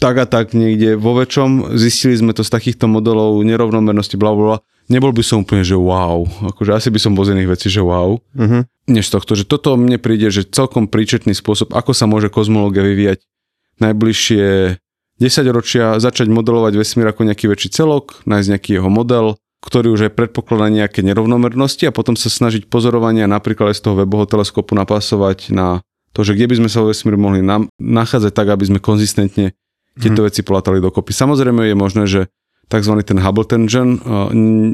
[0.01, 4.43] tak a tak niekde vo väčšom, zistili sme to z takýchto modelov nerovnomernosti, bla, bla,
[4.43, 4.57] bla
[4.91, 6.27] nebol by som úplne, že wow.
[6.51, 8.19] Akože asi by som bol z iných vecí, že wow.
[8.19, 8.67] Uh-huh.
[8.91, 13.23] Než tohto, že toto mne príde, že celkom príčetný spôsob, ako sa môže kozmológia vyvíjať
[13.79, 14.45] najbližšie
[15.21, 20.09] 10 ročia, začať modelovať vesmír ako nejaký väčší celok, nájsť nejaký jeho model, ktorý už
[20.09, 24.73] aj predpokladá nejaké nerovnomernosti a potom sa snažiť pozorovania napríklad aj z toho webového teleskopu
[24.73, 28.67] napasovať na to, že kde by sme sa vo vesmíru mohli na, nachádzať tak, aby
[28.67, 29.55] sme konzistentne
[29.95, 30.27] tieto hmm.
[30.27, 31.13] veci polatali dokopy.
[31.13, 32.21] Samozrejme je možné, že
[32.71, 32.93] tzv.
[33.03, 33.99] ten Hubble tension,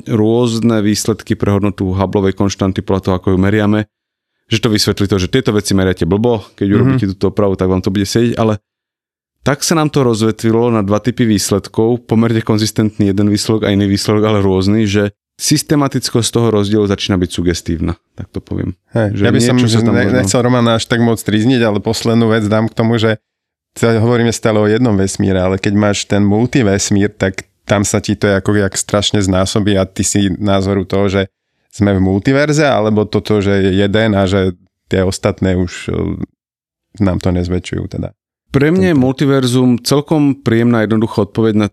[0.06, 3.90] rôzne výsledky pre hodnotu Hubbleovej konštanty podľa toho, ako ju meriame,
[4.48, 6.78] že to vysvetlí to, že tieto veci meriate blbo, keď mm-hmm.
[6.78, 8.62] urobíte túto opravu, tak vám to bude sedieť, ale
[9.48, 13.88] tak sa nám to rozvetvilo na dva typy výsledkov, pomerne konzistentný jeden výsledok a iný
[13.88, 18.76] výsledok, ale rôzny, že systematickosť toho rozdielu začína byť sugestívna, tak to poviem.
[18.92, 22.28] Hey, že ja by som, že ne, nechcel Romana až tak moc trizniť, ale poslednú
[22.28, 23.24] vec dám k tomu, že
[23.80, 28.28] hovoríme stále o jednom vesmíre, ale keď máš ten multivesmír, tak tam sa ti to
[28.28, 31.22] ako jak strašne znásobí a ty si názoru toho, že
[31.72, 34.58] sme v multiverze, alebo toto, že je jeden a že
[34.90, 36.20] tie ostatné už e,
[37.00, 38.18] nám to nezväčšujú teda.
[38.52, 41.68] Pre mňa je multiverzum celkom príjemná jednoduchá odpoveď na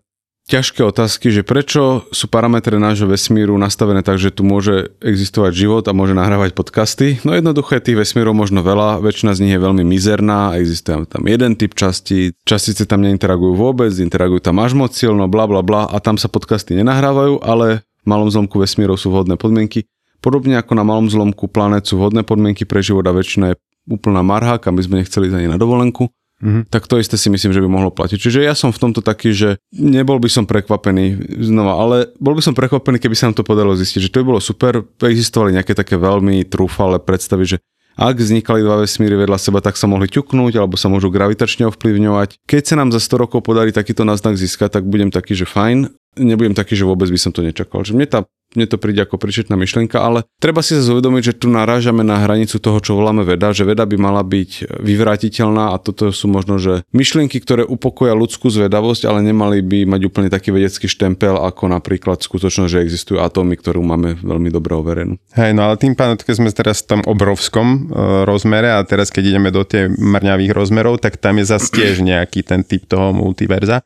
[0.45, 5.83] ťažké otázky, že prečo sú parametre nášho vesmíru nastavené tak, že tu môže existovať život
[5.89, 7.17] a môže nahrávať podcasty.
[7.25, 11.25] No jednoducho je tých vesmírov možno veľa, väčšina z nich je veľmi mizerná, existuje tam
[11.25, 15.89] jeden typ častí, častice tam neinteragujú vôbec, interagujú tam až moc silno, bla bla bla
[15.89, 19.89] a tam sa podcasty nenahrávajú, ale v malom zlomku vesmírov sú vhodné podmienky.
[20.21, 23.55] Podobne ako na malom zlomku planét sú vhodné podmienky pre život a väčšina je
[23.89, 26.09] úplná marha, kam by sme nechceli za na dovolenku.
[26.43, 26.67] Mm-hmm.
[26.67, 28.19] Tak to isté si myslím, že by mohlo platiť.
[28.19, 32.43] Čiže ja som v tomto taký, že nebol by som prekvapený znova, ale bol by
[32.43, 34.83] som prekvapený, keby sa nám to podarilo zistiť, že to by bolo super.
[34.99, 37.57] Existovali nejaké také veľmi trúfale predstavy, že
[37.95, 42.43] ak vznikali dva vesmíry vedľa seba, tak sa mohli ťuknúť alebo sa môžu gravitačne ovplyvňovať.
[42.43, 45.95] Keď sa nám za 100 rokov podarí takýto náznak získať, tak budem taký, že fajn.
[46.19, 47.87] Nebudem taký, že vôbec by som to nečakal.
[47.87, 48.19] Že mne tá
[48.55, 52.23] mne to príde ako príčetná myšlienka, ale treba si sa uvedomiť, že tu narážame na
[52.23, 56.57] hranicu toho, čo voláme veda, že veda by mala byť vyvrátiteľná a toto sú možno,
[56.57, 61.71] že myšlienky, ktoré upokoja ľudskú zvedavosť, ale nemali by mať úplne taký vedecký štempel, ako
[61.71, 65.19] napríklad skutočnosť, že existujú atómy, ktorú máme veľmi dobre overenú.
[65.35, 67.77] Hej, no ale tým pádom, keď sme teraz v tom obrovskom e,
[68.23, 72.45] rozmere a teraz keď ideme do tie mrňavých rozmerov, tak tam je zase tiež nejaký
[72.45, 73.83] ten typ toho multiverza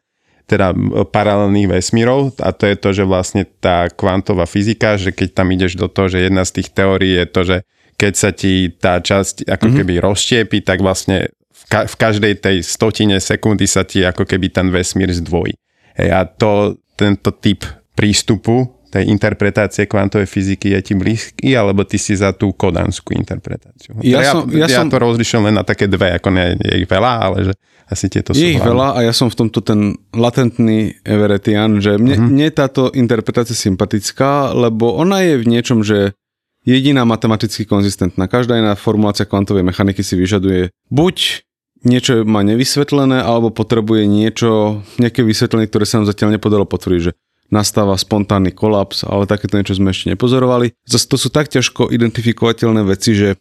[0.50, 0.74] teda
[1.14, 5.78] paralelných vesmírov a to je to, že vlastne tá kvantová fyzika, že keď tam ideš
[5.78, 7.58] do toho, že jedna z tých teórií je to, že
[8.00, 9.78] keď sa ti tá časť ako mm-hmm.
[9.78, 14.50] keby rozštiepi, tak vlastne v, ka- v každej tej stotine sekundy sa ti ako keby
[14.50, 15.54] ten vesmír zdvojí.
[16.00, 22.02] Hej, a to, tento typ prístupu tej interpretácie kvantovej fyziky je ti blízky, alebo ty
[22.02, 24.02] si za tú kodanskú interpretáciu?
[24.02, 24.90] Ja, ja, som, ja, ja som...
[24.90, 27.54] to rozlišujem len na také dve, ako ne, je ich veľa, ale že
[27.90, 31.98] asi tieto sú Je ich veľa a ja som v tomto ten latentný Everettian, že
[32.02, 32.30] mne, uh-huh.
[32.30, 36.18] mne táto interpretácia sympatická, lebo ona je v niečom, že
[36.66, 38.30] jediná matematicky konzistentná.
[38.30, 41.46] Každá iná formulácia kvantovej mechaniky si vyžaduje buď
[41.84, 47.12] niečo má nevysvetlené, alebo potrebuje niečo, nejaké vysvetlenie, ktoré sa nám zatiaľ nepodalo potvrdiť, že
[47.50, 50.74] nastáva spontánny kolaps, ale takéto niečo sme ešte nepozorovali.
[50.86, 53.38] Zase to sú tak ťažko identifikovateľné veci, že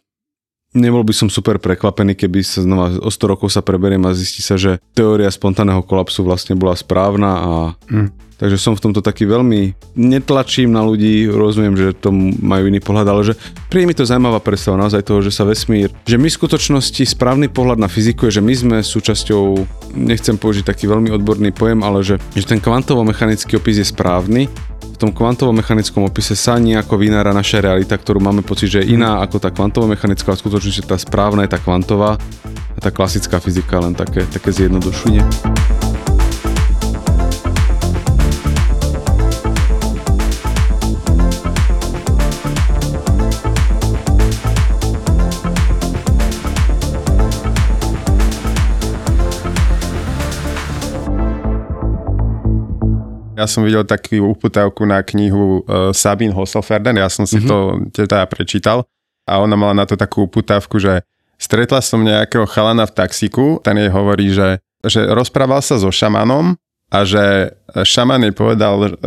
[0.73, 4.41] nebol by som super prekvapený, keby sa znova o 100 rokov sa preberiem a zistí
[4.41, 7.51] sa, že teória spontánneho kolapsu vlastne bola správna a
[7.89, 12.07] mm Takže som v tomto taký veľmi, netlačím na ľudí, rozumiem, že to
[12.39, 13.33] majú iný pohľad, ale že
[13.67, 17.51] príde mi to zaujímavá predstava naozaj toho, že sa vesmír, že my v skutočnosti správny
[17.51, 19.43] pohľad na fyziku je, že my sme súčasťou,
[19.91, 24.47] nechcem použiť taký veľmi odborný pojem, ale že, že ten kvantovo-mechanický opis je správny,
[24.79, 29.19] v tom kvantovo-mechanickom opise sa nejako vynára naša realita, ktorú máme pocit, že je iná
[29.23, 32.19] ako tá kvantovo-mechanická, ale skutočne tá správna je tá kvantová
[32.75, 35.88] a tá klasická fyzika len také, také zjednodušenie.
[53.39, 57.87] Ja som videl takú uputávku na knihu uh, Sabine Hosselferden, ja som si mm-hmm.
[57.95, 58.83] to teda prečítal
[59.23, 61.07] a ona mala na to takú uputávku, že
[61.39, 66.59] stretla som nejakého chalana v taxiku, ten jej hovorí, že, že rozprával sa so šamanom
[66.91, 68.97] a že šaman jej povedal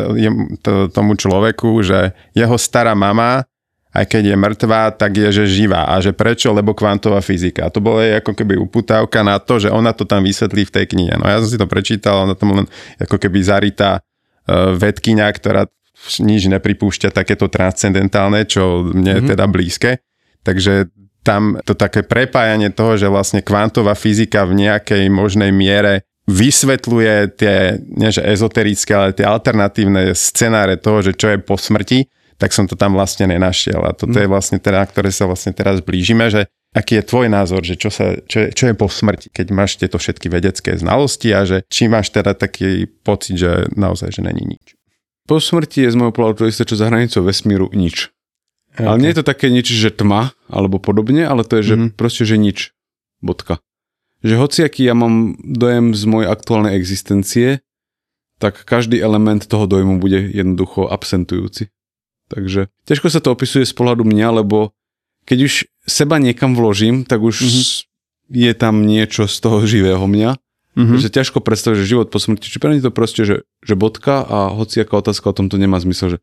[0.65, 3.45] to- tomu človeku, že jeho stará mama,
[3.93, 5.85] aj keď je mŕtvá, tak je, že živá.
[5.85, 6.49] A že prečo?
[6.49, 7.69] Lebo kvantová fyzika.
[7.69, 10.73] A to bola jej ako keby uputávka na to, že ona to tam vysvetlí v
[10.73, 11.13] tej knihe.
[11.21, 12.65] No ja som si to prečítal, ona tam len
[12.97, 14.01] ako keby zarytá
[14.51, 15.69] vedkynia, ktorá
[16.19, 20.03] nič nepripúšťa takéto transcendentálne, čo mne je teda blízke.
[20.43, 20.91] Takže
[21.23, 27.79] tam to také prepájanie toho, že vlastne kvantová fyzika v nejakej možnej miere vysvetľuje tie,
[27.79, 32.07] nie že ezoterické, ale tie alternatívne scenáre toho, že čo je po smrti,
[32.39, 33.79] tak som to tam vlastne nenašiel.
[33.87, 37.29] A toto je vlastne teda, na ktoré sa vlastne teraz blížime, že aký je tvoj
[37.29, 40.77] názor, že čo, sa, čo, je, čo je po smrti, keď máš tieto všetky vedecké
[40.77, 44.77] znalosti a že či máš teda taký pocit, že naozaj, že není nič.
[45.29, 48.11] Po smrti je z môjho pohľadu to isté, čo za hranicou vesmíru nič.
[48.73, 48.89] Okay.
[48.89, 51.81] Ale nie je to také nič, že tma alebo podobne, ale to je, že Mhm.
[51.85, 51.99] mm-hmm.
[52.01, 52.59] proste, že nič.
[53.23, 53.61] Bodka.
[54.25, 57.61] Že hociaký ja mám dojem z mojej aktuálnej existencie,
[58.43, 61.71] tak každý element toho dojmu bude jednoducho absentujúci.
[62.33, 64.75] Takže ťažko sa to opisuje z pohľadu mňa, lebo
[65.27, 65.53] keď už
[65.87, 67.49] seba niekam vložím, tak už Mhm.
[67.49, 67.73] mm-hmm.
[68.33, 70.37] je tam niečo z toho živého mňa.
[70.37, 70.41] Mhm.
[70.73, 70.99] Mm-hmm.
[71.05, 74.49] Že ťažko predstaviť, že život po smrti, či pre to proste, že, že bodka a
[74.57, 76.19] hociaká otázka o tomto nemá zmysel, že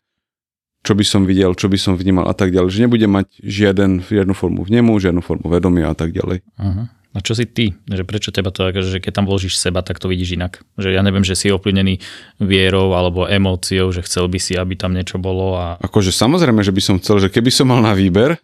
[0.80, 2.72] čo by som videl, čo by som vnímal a tak ďalej.
[2.72, 6.40] Že nebudem mať žiaden, žiadnu formu vnemu, žiadnu formu vedomia a tak ďalej.
[6.56, 6.88] Uh-huh.
[7.10, 7.76] A čo si ty?
[7.90, 10.64] Že prečo teba to, akože, že keď tam vložíš seba, tak to vidíš inak?
[10.80, 12.00] Že ja neviem, že si ovplyvnený
[12.40, 16.72] vierou alebo emóciou, že chcel by si, aby tam niečo bolo a Akože samozrejme, že
[16.72, 18.40] by som chcel, že keby som mal na výber,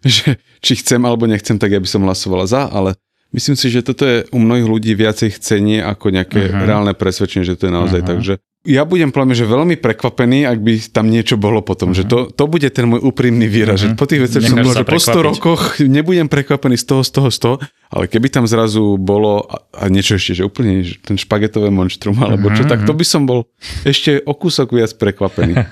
[0.04, 2.94] že či chcem alebo nechcem, tak ja by som hlasovala za, ale
[3.30, 6.50] myslím si, že toto je u mnohých ľudí viacej chcenie ako nejaké Mhm.
[6.50, 6.64] uh-huh.
[6.64, 8.06] reálne presvedčenie, že to je naozaj Mhm.
[8.06, 8.12] uh-huh.
[8.14, 8.34] tak, že
[8.64, 12.04] ja budem plame, že veľmi prekvapený, ak by tam niečo bolo potom, uh-huh.
[12.04, 13.94] že to, to bude ten môj úprimný výraz, uh-huh.
[13.94, 14.66] že po tých veciach, čo som Mhm.
[14.66, 15.24] Bol, že po 100 prekvapiť.
[15.24, 17.54] rokoch nebudem prekvapený z toho, z toho, z toho,
[17.88, 22.18] ale keby tam zrazu bolo a, a niečo ešte, že úplne že ten špagetové monštrum,
[22.18, 23.46] alebo čo, Mhm, tak to by som bol
[23.84, 25.54] ešte o kúsok viac prekvapený.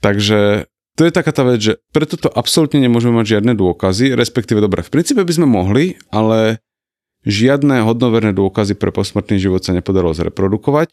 [0.00, 0.64] Takže
[0.98, 4.82] to je taká tá vec, že preto to absolútne nemôžeme mať žiadne dôkazy, respektíve dobre,
[4.84, 6.60] v princípe by sme mohli, ale
[7.24, 10.92] žiadne hodnoverné dôkazy pre posmrtný život sa nepodarilo zreprodukovať.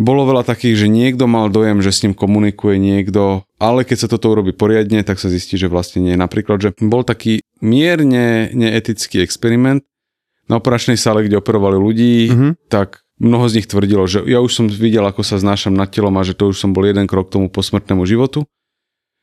[0.00, 4.08] Bolo veľa takých, že niekto mal dojem, že s ním komunikuje niekto, ale keď sa
[4.08, 6.16] toto urobí poriadne, tak sa zistí, že vlastne nie.
[6.16, 9.84] Napríklad, že bol taký mierne neetický experiment
[10.48, 12.50] na operačnej sále, kde operovali ľudí, Mhm.
[12.72, 16.16] tak mnoho z nich tvrdilo, že ja už som videl, ako sa znášam nad telom
[16.16, 18.48] a že to už som bol jeden krok k tomu posmrtnému životu.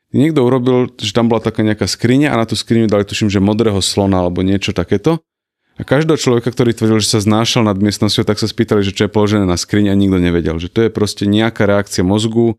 [0.08, 3.44] Niekto urobil, že tam bola taká nejaká skriňa a na tú skriňu dali tuším, že
[3.44, 5.20] modrého slona alebo niečo takéto.
[5.78, 9.06] A každého človeka, ktorý tvrdil, že sa znášal nad miestnosťou, tak sa spýtali, že čo
[9.06, 10.58] je položené na skriň a nikto nevedel.
[10.58, 12.58] Že to je proste nejaká reakcia mozgu.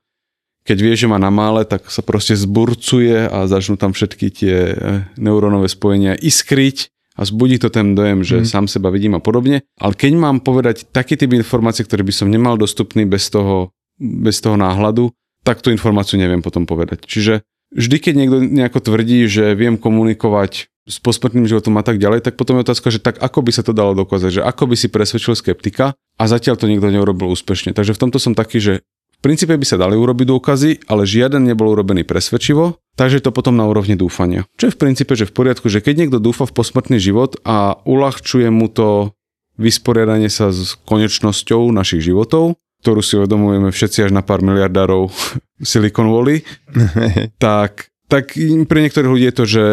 [0.64, 4.58] Keď vie, že má na mále, tak sa proste zburcuje a začnú tam všetky tie
[4.72, 4.76] eh,
[5.20, 8.48] neurónové spojenia iskriť a zbudí to ten dojem, že mm.
[8.48, 9.68] sám seba vidím a podobne.
[9.76, 14.40] Ale keď mám povedať taký typ informácie, ktorý by som nemal dostupný bez toho, bez
[14.40, 15.12] toho náhľadu,
[15.50, 17.10] tak tú informáciu neviem potom povedať.
[17.10, 17.42] Čiže
[17.74, 22.38] vždy, keď niekto nejako tvrdí, že viem komunikovať s posmrtným životom a tak ďalej, tak
[22.38, 24.94] potom je otázka, že tak ako by sa to dalo dokázať, že ako by si
[24.94, 27.74] presvedčil skeptika a zatiaľ to niekto neurobil úspešne.
[27.74, 28.74] Takže v tomto som taký, že
[29.18, 33.58] v princípe by sa dali urobiť dôkazy, ale žiaden nebol urobený presvedčivo, takže to potom
[33.58, 34.46] na úrovni dúfania.
[34.58, 37.78] Čo je v princípe, že v poriadku, že keď niekto dúfa v posmrtný život a
[37.84, 39.12] uľahčuje mu to
[39.60, 45.12] vysporiadanie sa s konečnosťou našich životov, ktorú si uvedomujeme všetci až na pár miliardárov
[45.70, 46.44] Silicon Valley,
[47.44, 48.36] tak, tak
[48.68, 49.64] pre niektorých ľudí je to, že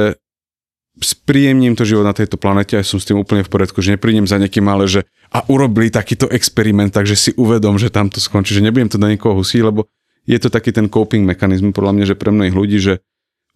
[0.97, 4.25] spríjemním to život na tejto planete a som s tým úplne v poriadku, že neprídem
[4.25, 8.57] za niekým, ale že a urobili takýto experiment, takže si uvedom, že tam to skončí,
[8.57, 9.85] že nebudem to na niekoho husiť, lebo
[10.25, 12.95] je to taký ten coping mechanizm podľa mňa, že pre mnohých ľudí, že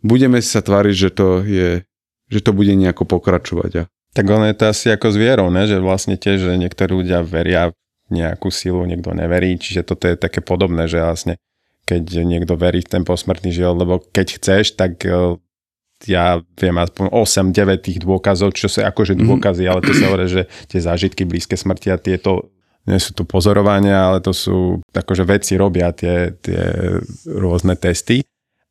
[0.04, 1.70] budeme sa tváriť, že to je,
[2.28, 3.72] že to bude nejako pokračovať.
[3.72, 3.82] A
[4.12, 5.64] Tak ono je to asi ako s vierou, ne?
[5.70, 7.70] že vlastne tiež, že niektorí ľudia veria
[8.10, 11.34] nejakú silu, niekto neverí, čiže toto je také podobné, že vlastne
[11.86, 15.38] keď niekto verí v ten posmrtný život, lebo keď chceš, tak eh,
[16.06, 20.48] ja viem aspoň 8-9 tých dôkazov, čo sú akože dôkazy, ale to sa hovorí, že
[20.70, 22.54] tie zážitky blízke smrti a tieto
[22.88, 26.60] nie sú tu pozorovania, ale to sú, akože vedci robia tie, tie
[27.28, 28.24] rôzne testy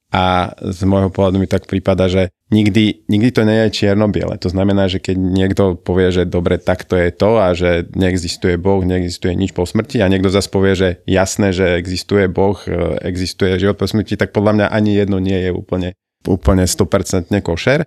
[0.09, 4.41] a z môjho pohľadu mi tak prípada, že nikdy, nikdy to nie je čierno-biele.
[4.41, 8.57] To znamená, že keď niekto povie, že dobre, tak to je to a že neexistuje
[8.57, 12.97] Boh, neexistuje nič po smrti a niekto zase povie, že jasné, že existuje Boh, e,
[13.05, 15.93] existuje život po smrti, tak podľa mňa ani jedno nie je úplne,
[16.25, 17.85] úplne 100% košer.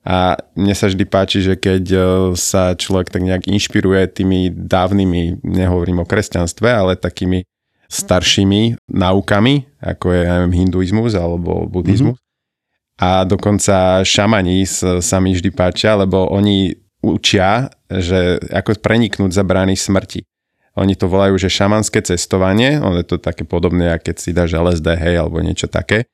[0.00, 2.00] A mne sa vždy páči, že keď e,
[2.34, 7.46] sa človek tak nejak inšpiruje tými dávnymi, nehovorím o kresťanstve, ale takými
[7.90, 12.14] staršími naukami, ako je neviem, hinduizmus alebo buddhizmus.
[12.14, 13.02] Mm-hmm.
[13.02, 14.62] A dokonca šamani
[15.00, 20.22] sa mi vždy páčia, lebo oni učia, že ako preniknúť za brány smrti.
[20.76, 24.54] oni to volajú, že šamanské cestovanie, ono je to také podobné, ako keď si dáš
[24.54, 26.06] LSD, hej, alebo niečo také.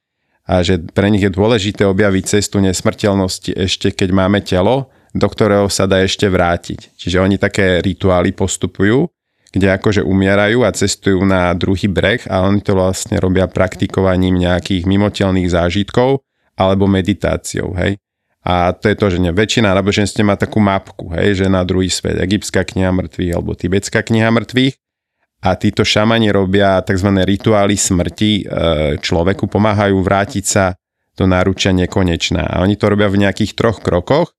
[0.46, 5.66] A že pre nich je dôležité objaviť cestu nesmrteľnosti ešte keď máme telo, do ktorého
[5.66, 6.94] sa dá ešte vrátiť.
[6.94, 9.10] Čiže oni také rituály postupujú,
[9.52, 14.84] kde akože umierajú a cestujú na druhý breh a oni to vlastne robia praktikovaním nejakých
[14.84, 18.00] mimotelných zážitkov alebo meditáciou, hej.
[18.46, 21.90] A to je to, že ne, väčšina náboženstiev má takú mapku, hej, že na druhý
[21.90, 24.74] svet, egyptská kniha mŕtvych alebo tibetská kniha mŕtvych
[25.42, 27.10] a títo šamani robia tzv.
[27.26, 28.44] rituály smrti e,
[29.02, 30.78] človeku, pomáhajú vrátiť sa
[31.16, 32.46] do náručia nekonečná.
[32.46, 34.36] A oni to robia v nejakých troch krokoch.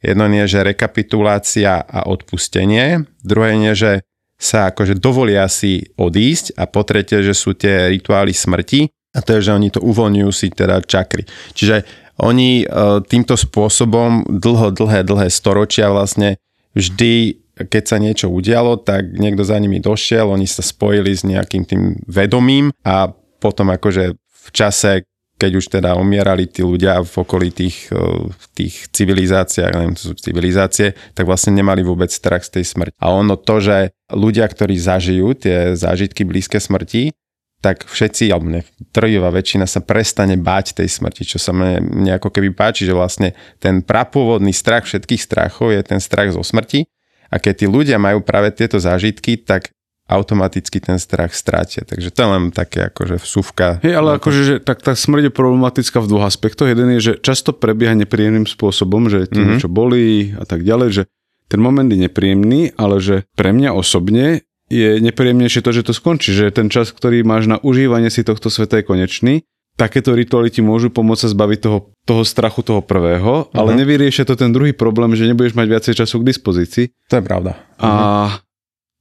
[0.00, 3.04] Jedno je, že rekapitulácia a odpustenie.
[3.20, 3.92] Druhé je, že
[4.40, 9.36] sa akože dovolia si odísť a po tretie, že sú tie rituály smrti a to
[9.36, 11.28] je, že oni to uvoľňujú si teda čakry.
[11.52, 11.84] Čiže
[12.24, 12.66] oni e,
[13.04, 16.40] týmto spôsobom dlho, dlhé, dlhé storočia vlastne
[16.72, 21.68] vždy, keď sa niečo udialo, tak niekto za nimi došiel, oni sa spojili s nejakým
[21.68, 25.04] tým vedomím a potom akože v čase,
[25.40, 30.14] keď už teda umierali tí ľudia v okolí tých, e, tých civilizáciách, neviem, to sú
[30.20, 32.92] civilizácie, tak vlastne nemali vôbec strach z tej smrti.
[33.00, 37.16] A ono to, že ľudia, ktorí zažijú tie zážitky blízke smrti,
[37.60, 42.12] tak všetci, alebo ne, trojová väčšina sa prestane báť tej smrti, čo sa mne, mne
[42.16, 46.88] ako keby páči, že vlastne ten prapôvodný strach všetkých strachov je ten strach zo smrti
[47.28, 49.70] a keď tí ľudia majú práve tieto zážitky, tak
[50.10, 51.86] automaticky ten strach strátia.
[51.86, 53.78] Takže to je len také akože vsúvka.
[53.86, 56.66] Hej, ale akože, že, tak tá smrť je problematická v dvoch aspektoch.
[56.66, 59.50] Jeden je, že často prebieha nepríjemným spôsobom, že ti mm-hmm.
[59.54, 61.02] niečo bolí a tak ďalej, že
[61.46, 66.30] ten moment je nepríjemný, ale že pre mňa osobne je nepríjemnejšie to, že to skončí,
[66.30, 69.34] že ten čas, ktorý máš na užívanie si tohto sveta je konečný.
[69.74, 73.56] Takéto rituály ti môžu pomôcť sa zbaviť toho, toho strachu toho prvého, uh-huh.
[73.56, 76.86] ale nevyriešia to ten druhý problém, že nebudeš mať viacej času k dispozícii.
[77.10, 77.58] To je pravda.
[77.80, 78.49] A uh-huh.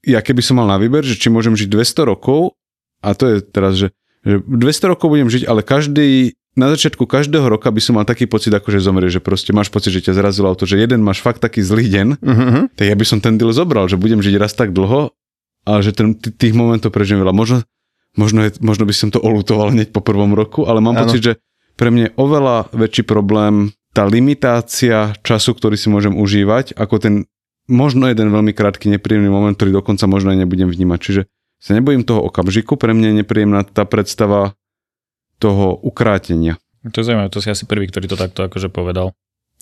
[0.06, 2.56] Ja keby som mal na výber, že či môžem žiť 200 rokov,
[3.00, 3.88] a to je teraz, že,
[4.24, 8.28] že 200 rokov budem žiť, ale každý na začiatku každého roka by som mal taký
[8.28, 11.24] pocit, ako že zomrie, že proste máš pocit, že ťa zrazilo auto, že jeden máš
[11.24, 12.64] fakt taký zlý deň, uh-huh.
[12.76, 15.16] tak ja by som ten deal zobral, že budem žiť raz tak dlho
[15.70, 17.36] ale že ten, tých momentov prežijem veľa.
[17.36, 17.62] Možno,
[18.16, 21.06] možno, je, možno by som to olutoval hneď po prvom roku, ale mám ano.
[21.06, 21.34] pocit, že
[21.78, 27.14] pre mňa je oveľa väčší problém tá limitácia času, ktorý si môžem užívať, ako ten
[27.70, 31.00] možno jeden veľmi krátky nepríjemný moment, ktorý dokonca možno aj nebudem vnímať.
[31.00, 31.22] Čiže
[31.62, 34.58] sa nebojím toho okamžiku, pre mňa je nepríjemná tá predstava
[35.38, 36.58] toho ukrátenia.
[36.90, 39.14] To je zaujímavé, to si asi prvý, ktorý to takto akože povedal.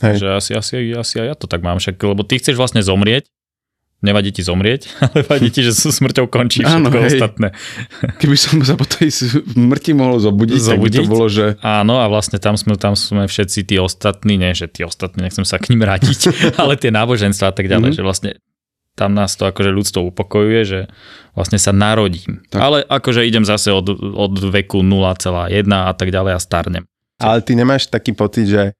[0.02, 0.22] Hej.
[0.22, 3.26] Že asi, asi, asi aj ja to tak mám však, lebo ty chceš vlastne zomrieť
[3.98, 7.48] Nevadí ti zomrieť, ale vadí ti, že sú smrťou končí všetko Áno, ostatné.
[8.22, 11.58] Keby som sa po tej smrti mohol zobudiť, zobudiť, tak by to bolo, že...
[11.66, 15.42] Áno, a vlastne tam sme, tam sme všetci tí ostatní, nie že tí ostatní, nechcem
[15.42, 16.30] sa k ním radiť,
[16.62, 17.98] ale tie náboženstva a tak ďalej, mm-hmm.
[17.98, 18.32] že vlastne
[18.98, 20.80] tam nás to akože ľudstvo upokojuje, že
[21.38, 22.42] vlastne sa narodím.
[22.50, 22.58] Tak.
[22.58, 26.84] Ale akože idem zase od, od veku 0,1 a tak ďalej a starnem.
[27.22, 28.74] Ale ty nemáš taký pocit, že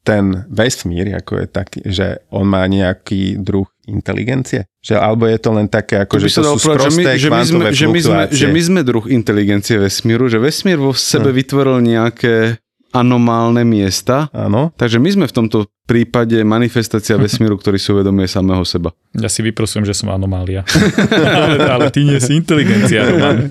[0.00, 4.70] ten vesmír, ako je taký, že on má nejaký druh inteligencie?
[4.80, 7.42] Že, alebo je to len také, ako, že to sú sprosté že my, že, my
[7.44, 11.36] sme, že, my sme, že my sme druh inteligencie vesmíru, že vesmír vo sebe hm.
[11.36, 14.26] vytvoril nejaké anomálne miesta.
[14.34, 14.74] Áno.
[14.74, 18.94] Takže my sme v tomto prípade manifestácia vesmíru, ktorý si uvedomuje samého seba.
[19.14, 20.66] Ja si vyprosujem, že som anomália.
[21.10, 23.50] ale, ale ty nie si inteligencia, Roman.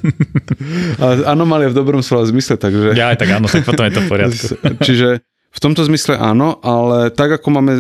[1.34, 2.95] anomália v dobrom slova zmysle, takže...
[2.95, 4.45] Ja aj tak áno, tak potom je to v poriadku.
[4.84, 5.08] Čiže
[5.49, 7.73] v tomto zmysle áno, ale tak ako máme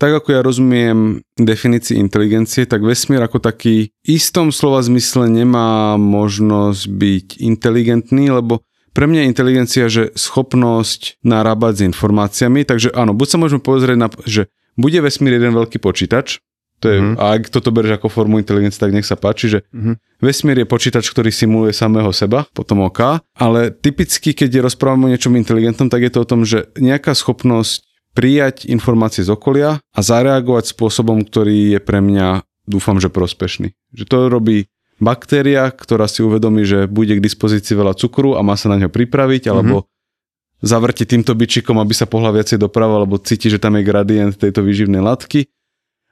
[0.00, 6.88] tak ako ja rozumiem definícii inteligencie, tak vesmír ako taký istom slova zmysle nemá možnosť
[6.88, 8.64] byť inteligentný, lebo
[8.96, 13.98] pre mňa je inteligencia, že schopnosť narábať s informáciami, takže áno, buď sa môžeme pozrieť
[14.00, 16.40] na, že bude vesmír jeden veľký počítač,
[16.80, 17.20] to je, mm.
[17.20, 20.24] a ak toto bereš ako formu inteligencie, tak nech sa páči, že mm.
[20.24, 25.36] vesmír je počítač, ktorý simuluje samého seba, potom OK, ale typicky, keď rozprávame o niečom
[25.36, 27.84] inteligentnom, tak je to o tom, že nejaká schopnosť
[28.20, 33.72] prijať informácie z okolia a zareagovať spôsobom, ktorý je pre mňa, dúfam, že prospešný.
[33.96, 34.68] Že to robí
[35.00, 38.92] baktéria, ktorá si uvedomí, že bude k dispozícii veľa cukru a má sa na ňo
[38.92, 40.68] pripraviť, alebo mm-hmm.
[40.68, 44.60] zavrti týmto byčikom, aby sa pohľa viacej doprava, alebo cíti, že tam je gradient tejto
[44.60, 45.48] výživnej látky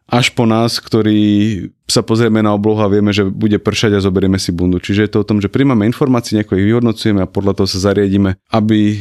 [0.09, 1.21] až po nás, ktorí
[1.89, 4.81] sa pozrieme na oblohu a vieme, že bude pršať a zoberieme si bundu.
[4.81, 7.93] Čiže je to o tom, že príjmame informácie, nejako ich vyhodnocujeme a podľa toho sa
[7.93, 8.97] zariadíme, aby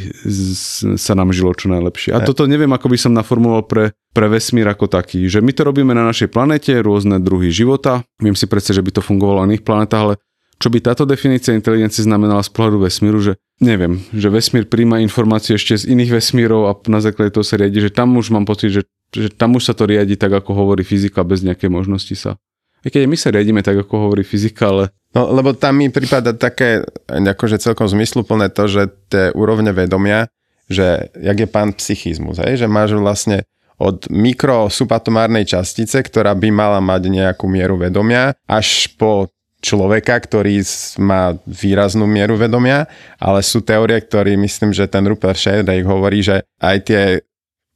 [0.95, 2.15] sa nám žilo čo najlepšie.
[2.15, 3.85] A toto neviem, ako by som naformuloval pre,
[4.15, 5.27] pre vesmír ako taký.
[5.27, 8.03] Že my to robíme na našej planete, rôzne druhy života.
[8.23, 10.15] Viem si predstaviť, že by to fungovalo na iných planetách, ale
[10.57, 15.57] čo by táto definícia inteligencie znamenala z pohľadu vesmíru, že neviem, že vesmír príjma informácie
[15.57, 18.73] ešte z iných vesmírov a na základe toho sa riadi, že tam už mám pocit,
[18.73, 18.81] že
[19.15, 22.35] že tam už sa to riadi tak, ako hovorí fyzika, bez nejakej možnosti sa
[22.83, 24.85] Aj keď my sa riadíme tak, ako hovorí fyzika, ale
[25.15, 30.27] No, lebo tam mi prípada také akože celkom zmysluplné to, že tie úrovne vedomia,
[30.67, 32.59] že jak je pán psychizmus, hej?
[32.59, 33.47] že máš vlastne
[33.79, 40.61] od mikrosubatomárnej častice, ktorá by mala mať nejakú mieru vedomia, až po človeka, ktorý
[41.01, 42.85] má výraznú mieru vedomia,
[43.17, 47.01] ale sú teórie, ktoré myslím, že ten Rupert Sheldrake hovorí, že aj tie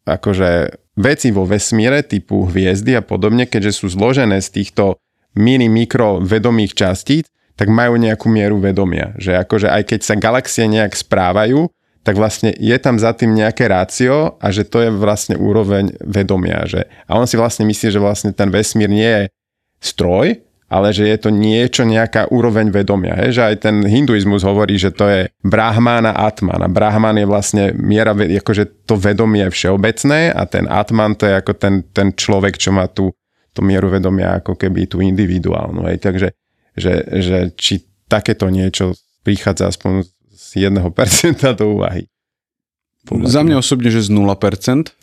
[0.05, 5.01] akože veci vo vesmíre typu hviezdy a podobne, keďže sú zložené z týchto
[5.34, 7.25] mini mikro vedomých častíc,
[7.55, 9.13] tak majú nejakú mieru vedomia.
[9.17, 11.69] Že akože aj keď sa galaxie nejak správajú,
[12.01, 16.65] tak vlastne je tam za tým nejaké rácio a že to je vlastne úroveň vedomia.
[16.65, 19.23] Že, a on si vlastne myslí, že vlastne ten vesmír nie je
[19.82, 20.41] stroj,
[20.72, 23.19] ale že je to niečo, nejaká úroveň vedomia.
[23.19, 23.36] He?
[23.36, 26.63] Že aj ten hinduizmus hovorí, že to je brahman a atman.
[26.63, 31.53] A brahman je vlastne miera, akože to vedomie všeobecné a ten atman to je ako
[31.59, 33.11] ten, ten človek, čo má tú
[33.51, 35.84] tú mieru vedomia ako keby tú individuálnu.
[35.91, 35.97] Hej.
[35.99, 36.28] Takže
[36.72, 38.95] že, že či takéto niečo
[39.28, 40.80] prichádza aspoň z 1%
[41.59, 42.07] do úvahy.
[43.03, 44.24] Podľa Za mňa osobne, že z 0%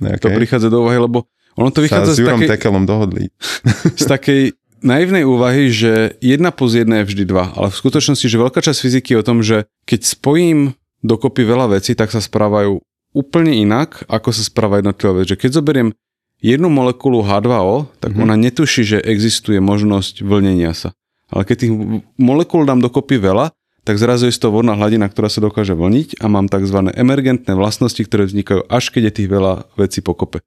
[0.00, 0.16] okay.
[0.16, 3.24] to prichádza do úvahy, lebo ono to vychádza Sa s Jurom z takej, Tekelom dohodli.
[4.00, 4.42] z takej
[4.82, 7.54] naivnej úvahy, že jedna plus jedna je vždy dva.
[7.54, 11.78] Ale v skutočnosti, že veľká časť fyziky je o tom, že keď spojím dokopy veľa
[11.78, 12.82] vecí, tak sa správajú
[13.14, 15.30] úplne inak, ako sa správa jednotlivé veci.
[15.34, 15.88] Že keď zoberiem
[16.38, 18.24] jednu molekulu H2O, tak mm-hmm.
[18.24, 20.94] ona netuší, že existuje možnosť vlnenia sa.
[21.28, 21.72] Ale keď tých
[22.16, 23.52] molekúl dám dokopy veľa,
[23.84, 26.92] tak zrazu je to vodná hladina, ktorá sa dokáže vlniť a mám tzv.
[26.92, 30.44] emergentné vlastnosti, ktoré vznikajú až keď je tých veľa vecí pokope.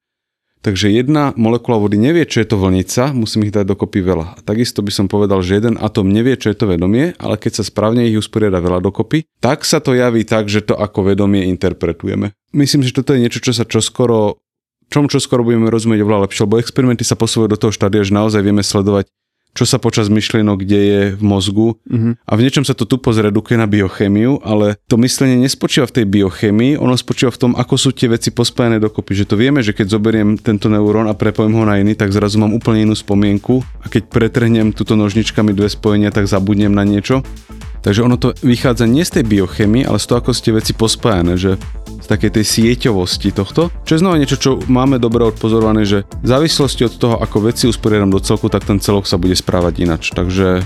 [0.62, 4.38] Takže jedna molekula vody nevie, čo je to vlnica, musím ich dať dokopy veľa.
[4.38, 7.62] A takisto by som povedal, že jeden atom nevie, čo je to vedomie, ale keď
[7.62, 11.50] sa správne ich usporiada veľa dokopy, tak sa to javí tak, že to ako vedomie
[11.50, 12.38] interpretujeme.
[12.54, 14.38] Myslím, že toto je niečo, čo sa čoskoro
[14.92, 18.12] čom čo skoro budeme rozumieť oveľa lepšie, lebo experimenty sa posúvajú do toho štádia, že
[18.12, 19.08] naozaj vieme sledovať,
[19.52, 22.14] čo sa počas myšlienok deje v mozgu mm-hmm.
[22.24, 26.06] a v niečom sa to tu zredukuje na biochémiu, ale to myslenie nespočíva v tej
[26.08, 29.12] biochémii, ono spočíva v tom, ako sú tie veci pospájane dokopy.
[29.12, 32.40] Že to vieme, že keď zoberiem tento neurón a prepojím ho na iný, tak zrazu
[32.40, 37.26] mám úplne inú spomienku a keď pretrhnem túto nožničkami dve spojenia, tak zabudnem na niečo.
[37.82, 41.34] Takže ono to vychádza nie z tej biochemie, ale z toho, ako ste veci pospájane,
[41.34, 41.58] že
[42.12, 46.92] takej tej sieťovosti tohto, čo je znova niečo, čo máme dobre odpozorované, že v závislosti
[46.92, 50.12] od toho, ako veci usporiadam do celku, tak ten celok sa bude správať inač.
[50.12, 50.60] Takže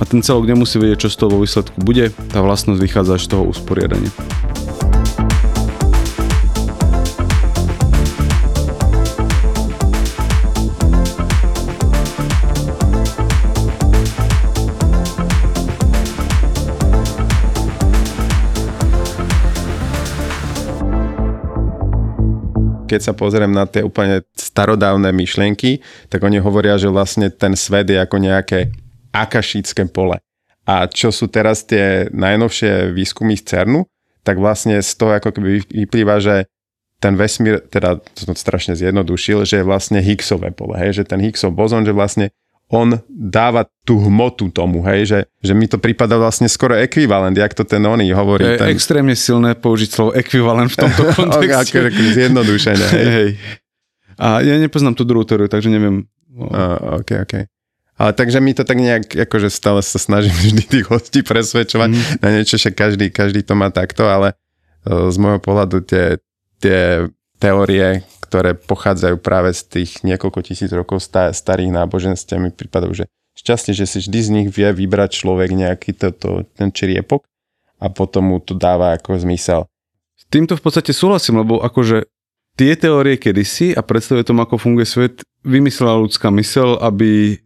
[0.00, 3.26] a ten celok nemusí vedieť, čo z toho vo výsledku bude, tá vlastnosť vychádza z
[3.36, 4.08] toho usporiadania.
[22.90, 25.78] Keď sa pozriem na tie úplne starodávne myšlienky,
[26.10, 28.74] tak oni hovoria, že vlastne ten svet je ako nejaké
[29.14, 30.18] akašické pole.
[30.66, 33.86] A čo sú teraz tie najnovšie výskumy z CERNu,
[34.26, 36.50] tak vlastne z toho ako keby vyplýva, že
[37.00, 41.22] ten vesmír, teda to som strašne zjednodušil, že je vlastne Higgsové pole, hej, že ten
[41.22, 42.28] Higgsov bozon, že vlastne
[42.70, 47.50] on dáva tú hmotu tomu, hej, že, že mi to prípada vlastne skoro ekvivalent, jak
[47.50, 48.46] to ten oný hovorí.
[48.46, 48.70] Je ten...
[48.70, 51.90] extrémne silné použiť slovo ekvivalent v tomto kontexte.
[51.90, 53.06] okay, zjednodušene, hej.
[53.10, 53.30] hej.
[54.22, 56.06] A ja nepoznám tú druhú teóriu, takže neviem.
[56.30, 57.34] Uh, ok, ok.
[58.00, 62.02] Ale takže my to tak nejak, akože stále sa snažím vždy tých hostí presvedčovať mm.
[62.22, 64.38] na niečo, že každý, každý to má takto, ale
[64.86, 66.16] z môjho pohľadu tie,
[66.62, 67.04] tie
[67.36, 68.00] teórie,
[68.30, 73.04] ktoré pochádzajú práve z tých niekoľko tisíc rokov starých náboženstiev, mi pripadajú, že
[73.34, 77.26] šťastie, že si vždy z nich vie vybrať človek nejaký toto, ten čriepok
[77.82, 79.66] a potom mu to dáva ako zmysel.
[80.14, 82.06] S týmto v podstate súhlasím, lebo akože
[82.54, 87.42] tie teórie kedysi a predstavuje tomu, ako funguje svet, vymyslela ľudská mysel, aby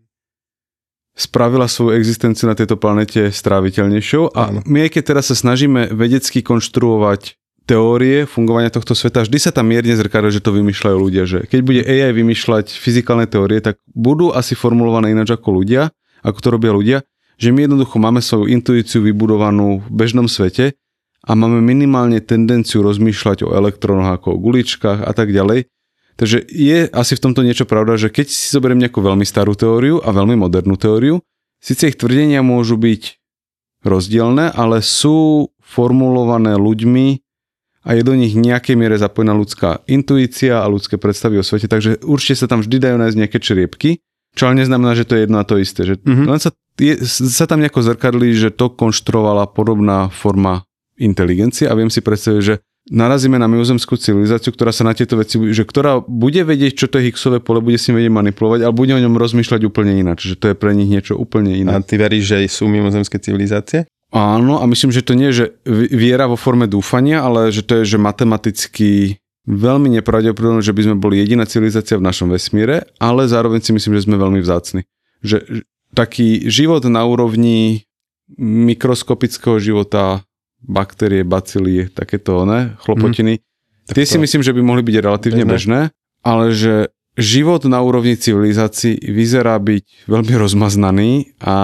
[1.17, 6.43] spravila svoju existenciu na tejto planete stráviteľnejšou a my aj keď teraz sa snažíme vedecky
[6.43, 11.39] konštruovať teórie fungovania tohto sveta, vždy sa tam mierne zrkadlo, že to vymýšľajú ľudia, že
[11.49, 15.89] keď bude AI vymýšľať fyzikálne teórie, tak budú asi formulované ináč ako ľudia,
[16.21, 16.99] ako to robia ľudia,
[17.41, 20.77] že my jednoducho máme svoju intuíciu vybudovanú v bežnom svete
[21.25, 25.73] a máme minimálne tendenciu rozmýšľať o elektrónoch ako o guličkách a tak ďalej.
[26.15, 29.99] Takže je asi v tomto niečo pravda, že keď si zoberiem nejakú veľmi starú teóriu
[29.99, 31.19] a veľmi modernú teóriu,
[31.59, 33.19] síce ich tvrdenia môžu byť
[33.83, 37.24] rozdielne, ale sú formulované ľuďmi
[37.85, 42.01] a je do nich nejakej miere zapojená ľudská intuícia a ľudské predstavy o svete, takže
[42.01, 43.91] určite sa tam vždy dajú nájsť nejaké čriepky,
[44.35, 45.87] čo ale neznamená, že to je jedno a to isté.
[45.87, 46.27] Že mm-hmm.
[46.27, 50.67] Len sa, je, sa tam nejako zrkadlí, že to konštruovala podobná forma
[50.99, 52.55] inteligencie a viem si predstaviť, že
[52.91, 57.01] narazíme na mimozemskú civilizáciu, ktorá sa na tieto veci, že ktorá bude vedieť, čo to
[57.01, 60.37] je Higgsové pole, bude si vedieť manipulovať, ale bude o ňom rozmýšľať úplne ináč, že
[60.37, 61.73] to je pre nich niečo úplne iné.
[61.73, 63.89] A ty veríš, že sú mimozemské civilizácie?
[64.15, 65.47] Áno, a myslím, že to nie je, že
[65.91, 70.97] viera vo forme dúfania, ale že to je, že matematicky veľmi nepravdepodobné, že by sme
[71.03, 74.87] boli jediná civilizácia v našom vesmíre, ale zároveň si myslím, že sme veľmi vzácni.
[75.21, 75.67] Že
[75.99, 77.91] taký život na úrovni
[78.39, 80.23] mikroskopického života,
[80.63, 83.93] baktérie, bacílie, takéto ne, chlopotiny, mm.
[83.99, 85.81] tie si myslím, že by mohli byť relatívne bežné,
[86.25, 86.89] ale že
[87.19, 91.57] život na úrovni civilizácií vyzerá byť veľmi rozmaznaný a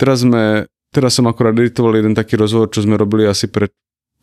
[0.00, 3.68] teraz sme Teraz som akorát editoval jeden taký rozhovor, čo sme robili asi pred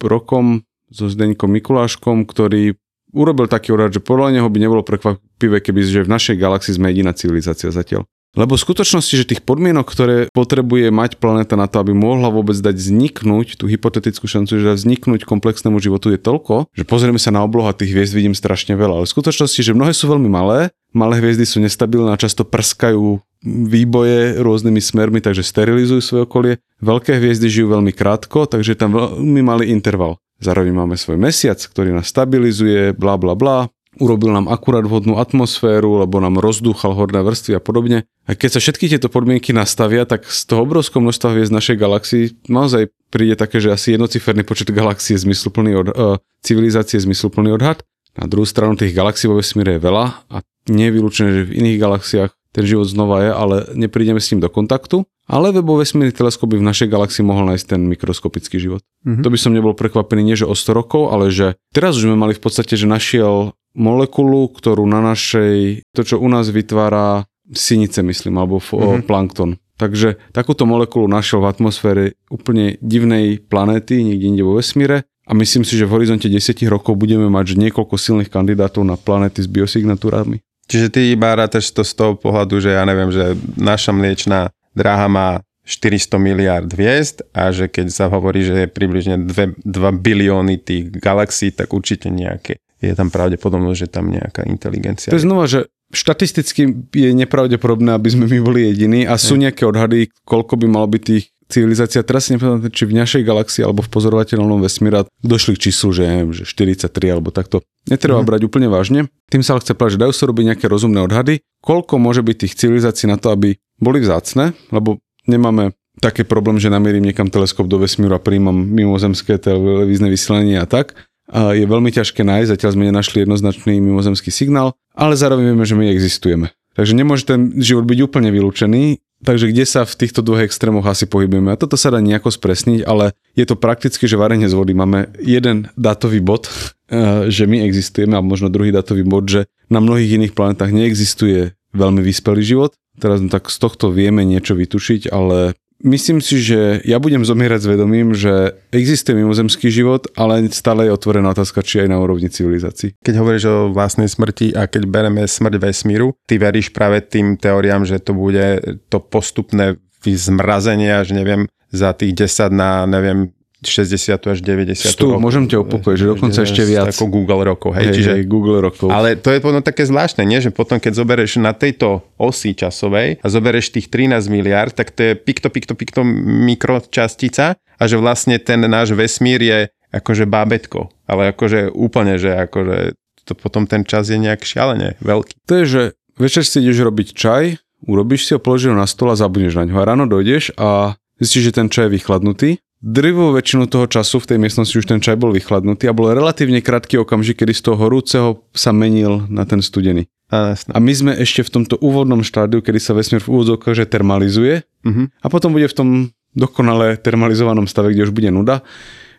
[0.02, 2.74] rokom so Zdeňkom Mikuláškom, ktorý
[3.16, 6.92] urobil taký odhad, že podľa neho by nebolo prekvapivé, keby že v našej galaxii sme
[6.92, 8.04] jediná civilizácia zatiaľ.
[8.36, 12.60] Lebo v skutočnosti, že tých podmienok, ktoré potrebuje mať planéta na to, aby mohla vôbec
[12.60, 17.48] dať vzniknúť, tú hypotetickú šancu, že vzniknúť komplexnému životu je toľko, že pozrieme sa na
[17.48, 19.02] oblohu a tých hviezd vidím strašne veľa.
[19.02, 23.24] Ale v skutočnosti, že mnohé sú veľmi malé, malé hviezdy sú nestabilné a často prskajú
[23.46, 26.54] výboje rôznymi smermi, takže sterilizujú svoje okolie.
[26.84, 30.20] Veľké hviezdy žijú veľmi krátko, takže tam veľmi malý interval.
[30.44, 33.72] Zároveň máme svoj mesiac, ktorý nás stabilizuje, bla bla bla.
[33.96, 37.98] Urobil nám akurát vhodnú atmosféru, lebo nám rozdúchal horné vrstvy a podobne.
[38.28, 42.24] A keď sa všetky tieto podmienky nastavia, tak z toho obrovského množstva hviezd našej galaxii
[42.52, 47.56] naozaj príde také, že asi jednociferný počet galaxií je zmysluplný od, uh, civilizácie je zmysluplný
[47.56, 47.88] odhad.
[48.20, 50.36] Na druhú stranu tých galaxií vo vesmíre je veľa a
[50.68, 54.40] nie je vylúčené, že v iných galaxiách ten život znova je, ale neprídeme s ním
[54.40, 55.04] do kontaktu.
[55.26, 58.86] Ale webo vesmírny teleskop by v našej galaxii mohol nájsť ten mikroskopický život.
[59.02, 59.26] Mm-hmm.
[59.26, 62.18] To by som nebol prekvapený, nie že o 100 rokov, ale že teraz už sme
[62.18, 68.06] mali v podstate, že našiel molekulu, ktorú na našej, to čo u nás vytvára sinice,
[68.06, 69.06] myslím, alebo mm-hmm.
[69.10, 69.58] plankton.
[69.76, 75.04] Takže takúto molekulu našiel v atmosfére úplne divnej planéty, niekde inde vo vesmíre.
[75.26, 79.42] A myslím si, že v horizonte 10 rokov budeme mať niekoľko silných kandidátov na planéty
[79.42, 80.40] s biosignatúrami.
[80.70, 85.08] Čiže ty iba rátaš to z toho pohľadu, že ja neviem, že naša mliečná dráha
[85.08, 85.30] má
[85.66, 90.94] 400 miliard hviezd a že keď sa hovorí, že je približne 2, 2 bilióny tých
[90.94, 92.62] galaxií, tak určite nejaké.
[92.78, 95.10] Je tam pravdepodobnosť, že tam nejaká inteligencia.
[95.10, 99.66] To je znova, že štatisticky je nepravdepodobné, aby sme my boli jediní a sú nejaké
[99.66, 103.86] odhady, koľko by malo byť tých civilizácia, teraz si nepamätám, či v našej galaxii alebo
[103.86, 107.62] v pozorovateľnom vesmíre došli k číslu, že, že 43 alebo takto.
[107.86, 108.28] Netreba mm.
[108.28, 109.08] brať úplne vážne.
[109.30, 112.36] Tým sa ale chce povedať, že dajú sa robiť nejaké rozumné odhady, koľko môže byť
[112.46, 114.98] tých civilizácií na to, aby boli vzácne, lebo
[115.30, 120.68] nemáme také problém, že namierim niekam teleskop do vesmíru a príjmam mimozemské televízne vysielanie a
[120.68, 120.98] tak.
[121.26, 125.74] A je veľmi ťažké nájsť, zatiaľ sme nenašli jednoznačný mimozemský signál, ale zároveň vieme, že
[125.74, 126.54] my existujeme.
[126.76, 131.08] Takže nemôže ten život byť úplne vylúčený, Takže kde sa v týchto dvoch extrémoch asi
[131.08, 131.56] pohybujeme?
[131.56, 135.14] A toto sa dá nejako spresniť, ale je to prakticky, že varenie z vody máme
[135.24, 136.52] jeden dátový bod,
[136.92, 141.56] eh, že my existujeme a možno druhý dátový bod, že na mnohých iných planetách neexistuje
[141.72, 142.72] veľmi vyspelý život.
[142.96, 147.68] Teraz tak z tohto vieme niečo vytušiť, ale Myslím si, že ja budem zomierať s
[147.68, 152.96] vedomím, že existuje mimozemský život, ale stále je otvorená otázka, či aj na úrovni civilizácií.
[153.04, 157.84] Keď hovoríš o vlastnej smrti a keď bereme smrť vesmíru, ty veríš práve tým teóriám,
[157.84, 164.38] že to bude to postupné zmrazenie až neviem za tých 10 na neviem 60 až
[164.44, 165.24] 90 Stu, rokov.
[165.24, 166.92] môžem ťa upokojiť, že dokonca ešte viac.
[166.92, 167.88] Ako Google rokov, hej.
[167.88, 168.92] hej čiže, hej, Google rokov.
[168.92, 170.44] Ale to je potom také zvláštne, nie?
[170.44, 175.02] že potom keď zoberieš na tejto osi časovej a zoberieš tých 13 miliard, tak to
[175.08, 179.60] je pikto, pikto, pikto mikročastica a že vlastne ten náš vesmír je
[179.96, 185.48] akože bábetko, ale akože úplne, že akože to potom ten čas je nejak šialene veľký.
[185.50, 185.82] To je, že
[186.20, 187.44] večer si ideš robiť čaj,
[187.90, 189.82] urobíš si ho, položíš ho na stôl a zabudneš na ňo.
[189.82, 192.50] A ráno dojdeš a zistíš, že ten čaj je vychladnutý
[192.86, 196.62] Drvú väčšinu toho času v tej miestnosti už ten čaj bol vychladnutý a bol relatívne
[196.62, 200.06] krátky okamžik, kedy z toho horúceho sa menil na ten studený.
[200.30, 203.90] A, a my sme ešte v tomto úvodnom štádiu, kedy sa vesmír v úvodzovkách že
[203.90, 205.10] termalizuje uh-huh.
[205.10, 205.90] a potom bude v tom
[206.38, 208.62] dokonale termalizovanom stave, kde už bude nuda,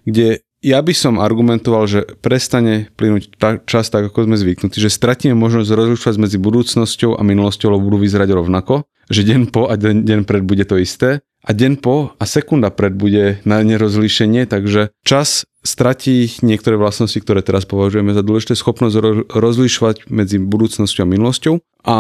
[0.07, 4.95] kde ja by som argumentoval, že prestane plynúť ta, čas tak, ako sme zvyknutí, že
[4.95, 9.75] stratíme možnosť rozlišovať medzi budúcnosťou a minulosťou, lebo budú vyzerať rovnako, že deň po a
[9.75, 14.51] deň, deň pred bude to isté a deň po a sekunda pred bude na nerozlíšenie,
[14.51, 21.07] takže čas stratí niektoré vlastnosti, ktoré teraz považujeme za dôležité, schopnosť ro- rozlišovať medzi budúcnosťou
[21.07, 21.55] a minulosťou.
[21.87, 21.97] A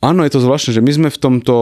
[0.00, 1.56] áno, je to zvláštne, že my sme v tomto,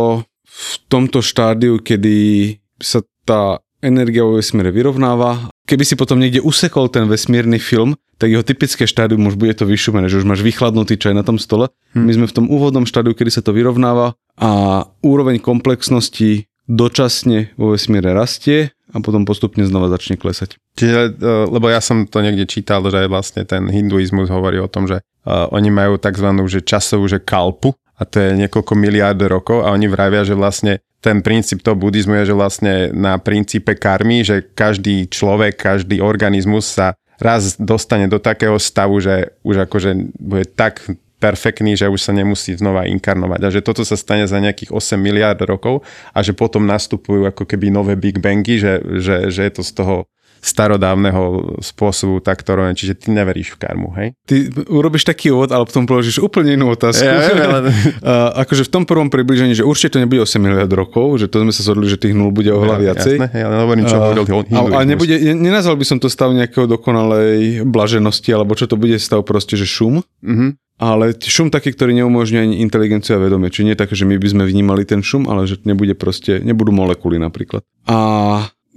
[0.46, 5.50] v tomto štádiu, kedy sa tá energia vo vesmíre vyrovnáva.
[5.66, 9.62] Keby si potom niekde usekol ten vesmírny film, tak jeho typické štádium už bude to
[9.62, 11.70] vyšumené, že už máš vychladnutý čaj na tom stole.
[11.94, 12.10] Hmm.
[12.10, 17.72] My sme v tom úvodnom štádiu, kedy sa to vyrovnáva a úroveň komplexnosti dočasne vo
[17.72, 20.60] vesmíre rastie a potom postupne znova začne klesať.
[20.76, 24.88] Čiže, e, lebo ja som to niekde čítal, že vlastne ten hinduizmus hovorí o tom,
[24.88, 26.28] že uh, oni majú tzv.
[26.48, 30.78] Že časovú že kalpu a to je niekoľko miliárd rokov a oni vravia, že vlastne
[30.98, 36.66] ten princíp toho buddhizmu je, že vlastne na princípe karmy, že každý človek, každý organizmus
[36.66, 40.86] sa raz dostane do takého stavu, že už akože bude tak
[41.18, 44.96] perfektný, že už sa nemusí znova inkarnovať a že toto sa stane za nejakých 8
[44.98, 45.82] miliard rokov
[46.14, 49.72] a že potom nastupujú ako keby nové Big Bangy, že, že, že je to z
[49.74, 49.96] toho
[50.38, 54.08] starodávneho spôsobu takto robené, čiže ty neveríš v karmu, hej?
[54.26, 57.02] Ty urobíš taký úvod, ale potom položíš úplne inú otázku.
[57.02, 57.58] Ja viem, ale...
[58.46, 61.52] akože v tom prvom približení, že určite to nebude 8 miliard rokov, že to sme
[61.52, 63.14] sa zhodli, že tých nul bude oveľa Ja, viacej.
[63.18, 66.06] Jasné, ja len hovorím, čo hovoril Uh, a, a nebude, ne- nenazval by som to
[66.12, 70.04] stav nejakého dokonalej blaženosti, alebo čo to bude stav proste, že šum.
[70.22, 70.58] Mhm.
[70.78, 73.50] Ale šum taký, ktorý neumožňuje ani inteligenciu a vedomie.
[73.50, 76.70] Či nie také, že my by sme vnímali ten šum, ale že nebude proste, nebudú
[76.70, 77.66] molekuly napríklad.
[77.90, 77.98] A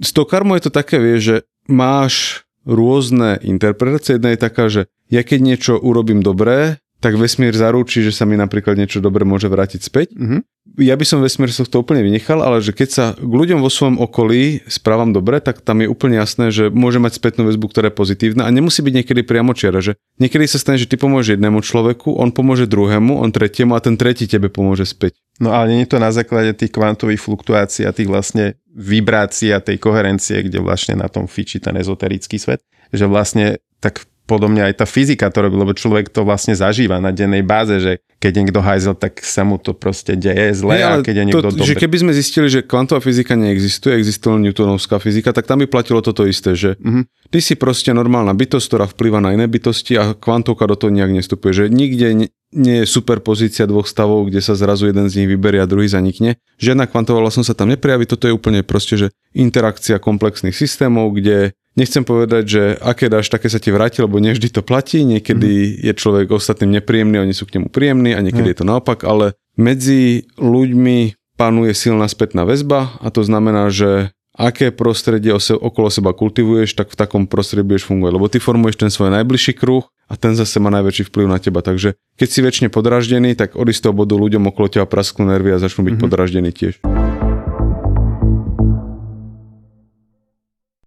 [0.02, 1.36] s tou karmou je to také, vieš, že
[1.66, 4.16] máš rôzne interpretácie.
[4.16, 8.38] Jedna je taká, že ja keď niečo urobím dobré, tak vesmír zaručí, že sa mi
[8.38, 10.14] napríklad niečo dobré môže vrátiť späť.
[10.14, 10.46] Mhm.
[10.78, 13.66] Ja by som vesmír z tohto úplne vynechal, ale že keď sa k ľuďom vo
[13.66, 17.90] svojom okolí správam dobre, tak tam je úplne jasné, že môže mať spätnú väzbu, ktorá
[17.90, 21.60] je pozitívna a nemusí byť niekedy priamočiara, že niekedy sa stane, že ty pomôžeš jednému
[21.66, 25.18] človeku, on pomôže druhému, on tretiemu a ten tretí tebe pomôže späť.
[25.42, 29.58] No ale nie je to na základe tých kvantových fluktuácií a tých vlastne vibrácií a
[29.58, 32.62] tej koherencie, kde vlastne na tom fičí ten ezoterický svet,
[32.94, 37.12] že vlastne tak podobne aj tá fyzika to robí, lebo človek to vlastne zažíva na
[37.12, 41.04] dennej báze, že keď niekto hajzel, tak sa mu to proste deje zle Nie, a
[41.04, 41.66] keď je niekto to, dobrý.
[41.66, 45.66] že keby sme zistili, že kvantová fyzika neexistuje, existuje len newtonovská fyzika, tak tam by
[45.66, 47.04] platilo toto isté, že Mhm.
[47.28, 51.12] ty si proste normálna bytosť, ktorá vplýva na iné bytosti a kvantovka do toho nejak
[51.12, 55.58] nestupuje, že nikde nie je superpozícia dvoch stavov, kde sa zrazu jeden z nich vyberie
[55.58, 56.36] a druhý zanikne.
[56.56, 61.56] Žiadna kvantová vlastnosť sa tam neprejaví, toto je úplne proste, že interakcia komplexných systémov, kde
[61.76, 65.92] nechcem povedať, že aké dáš, také sa ti vráti, lebo nevždy to platí, niekedy je
[65.92, 70.28] človek ostatným nepríjemný, oni sú k nemu príjemní a niekedy je to naopak, ale medzi
[70.36, 76.88] ľuďmi panuje silná spätná väzba a to znamená, že aké prostredie okolo seba kultivuješ, tak
[76.92, 80.56] v takom prostredí budeš fungovať, lebo ty formuješ ten svoj najbližší kruh a ten zase
[80.60, 81.60] má najväčší vplyv na teba.
[81.60, 85.60] Takže keď si väčšine podráždený, tak od istého bodu ľuďom okolo teba prasknú nervy a
[85.60, 86.04] začnú byť mm-hmm.
[86.04, 86.80] podráždení tiež.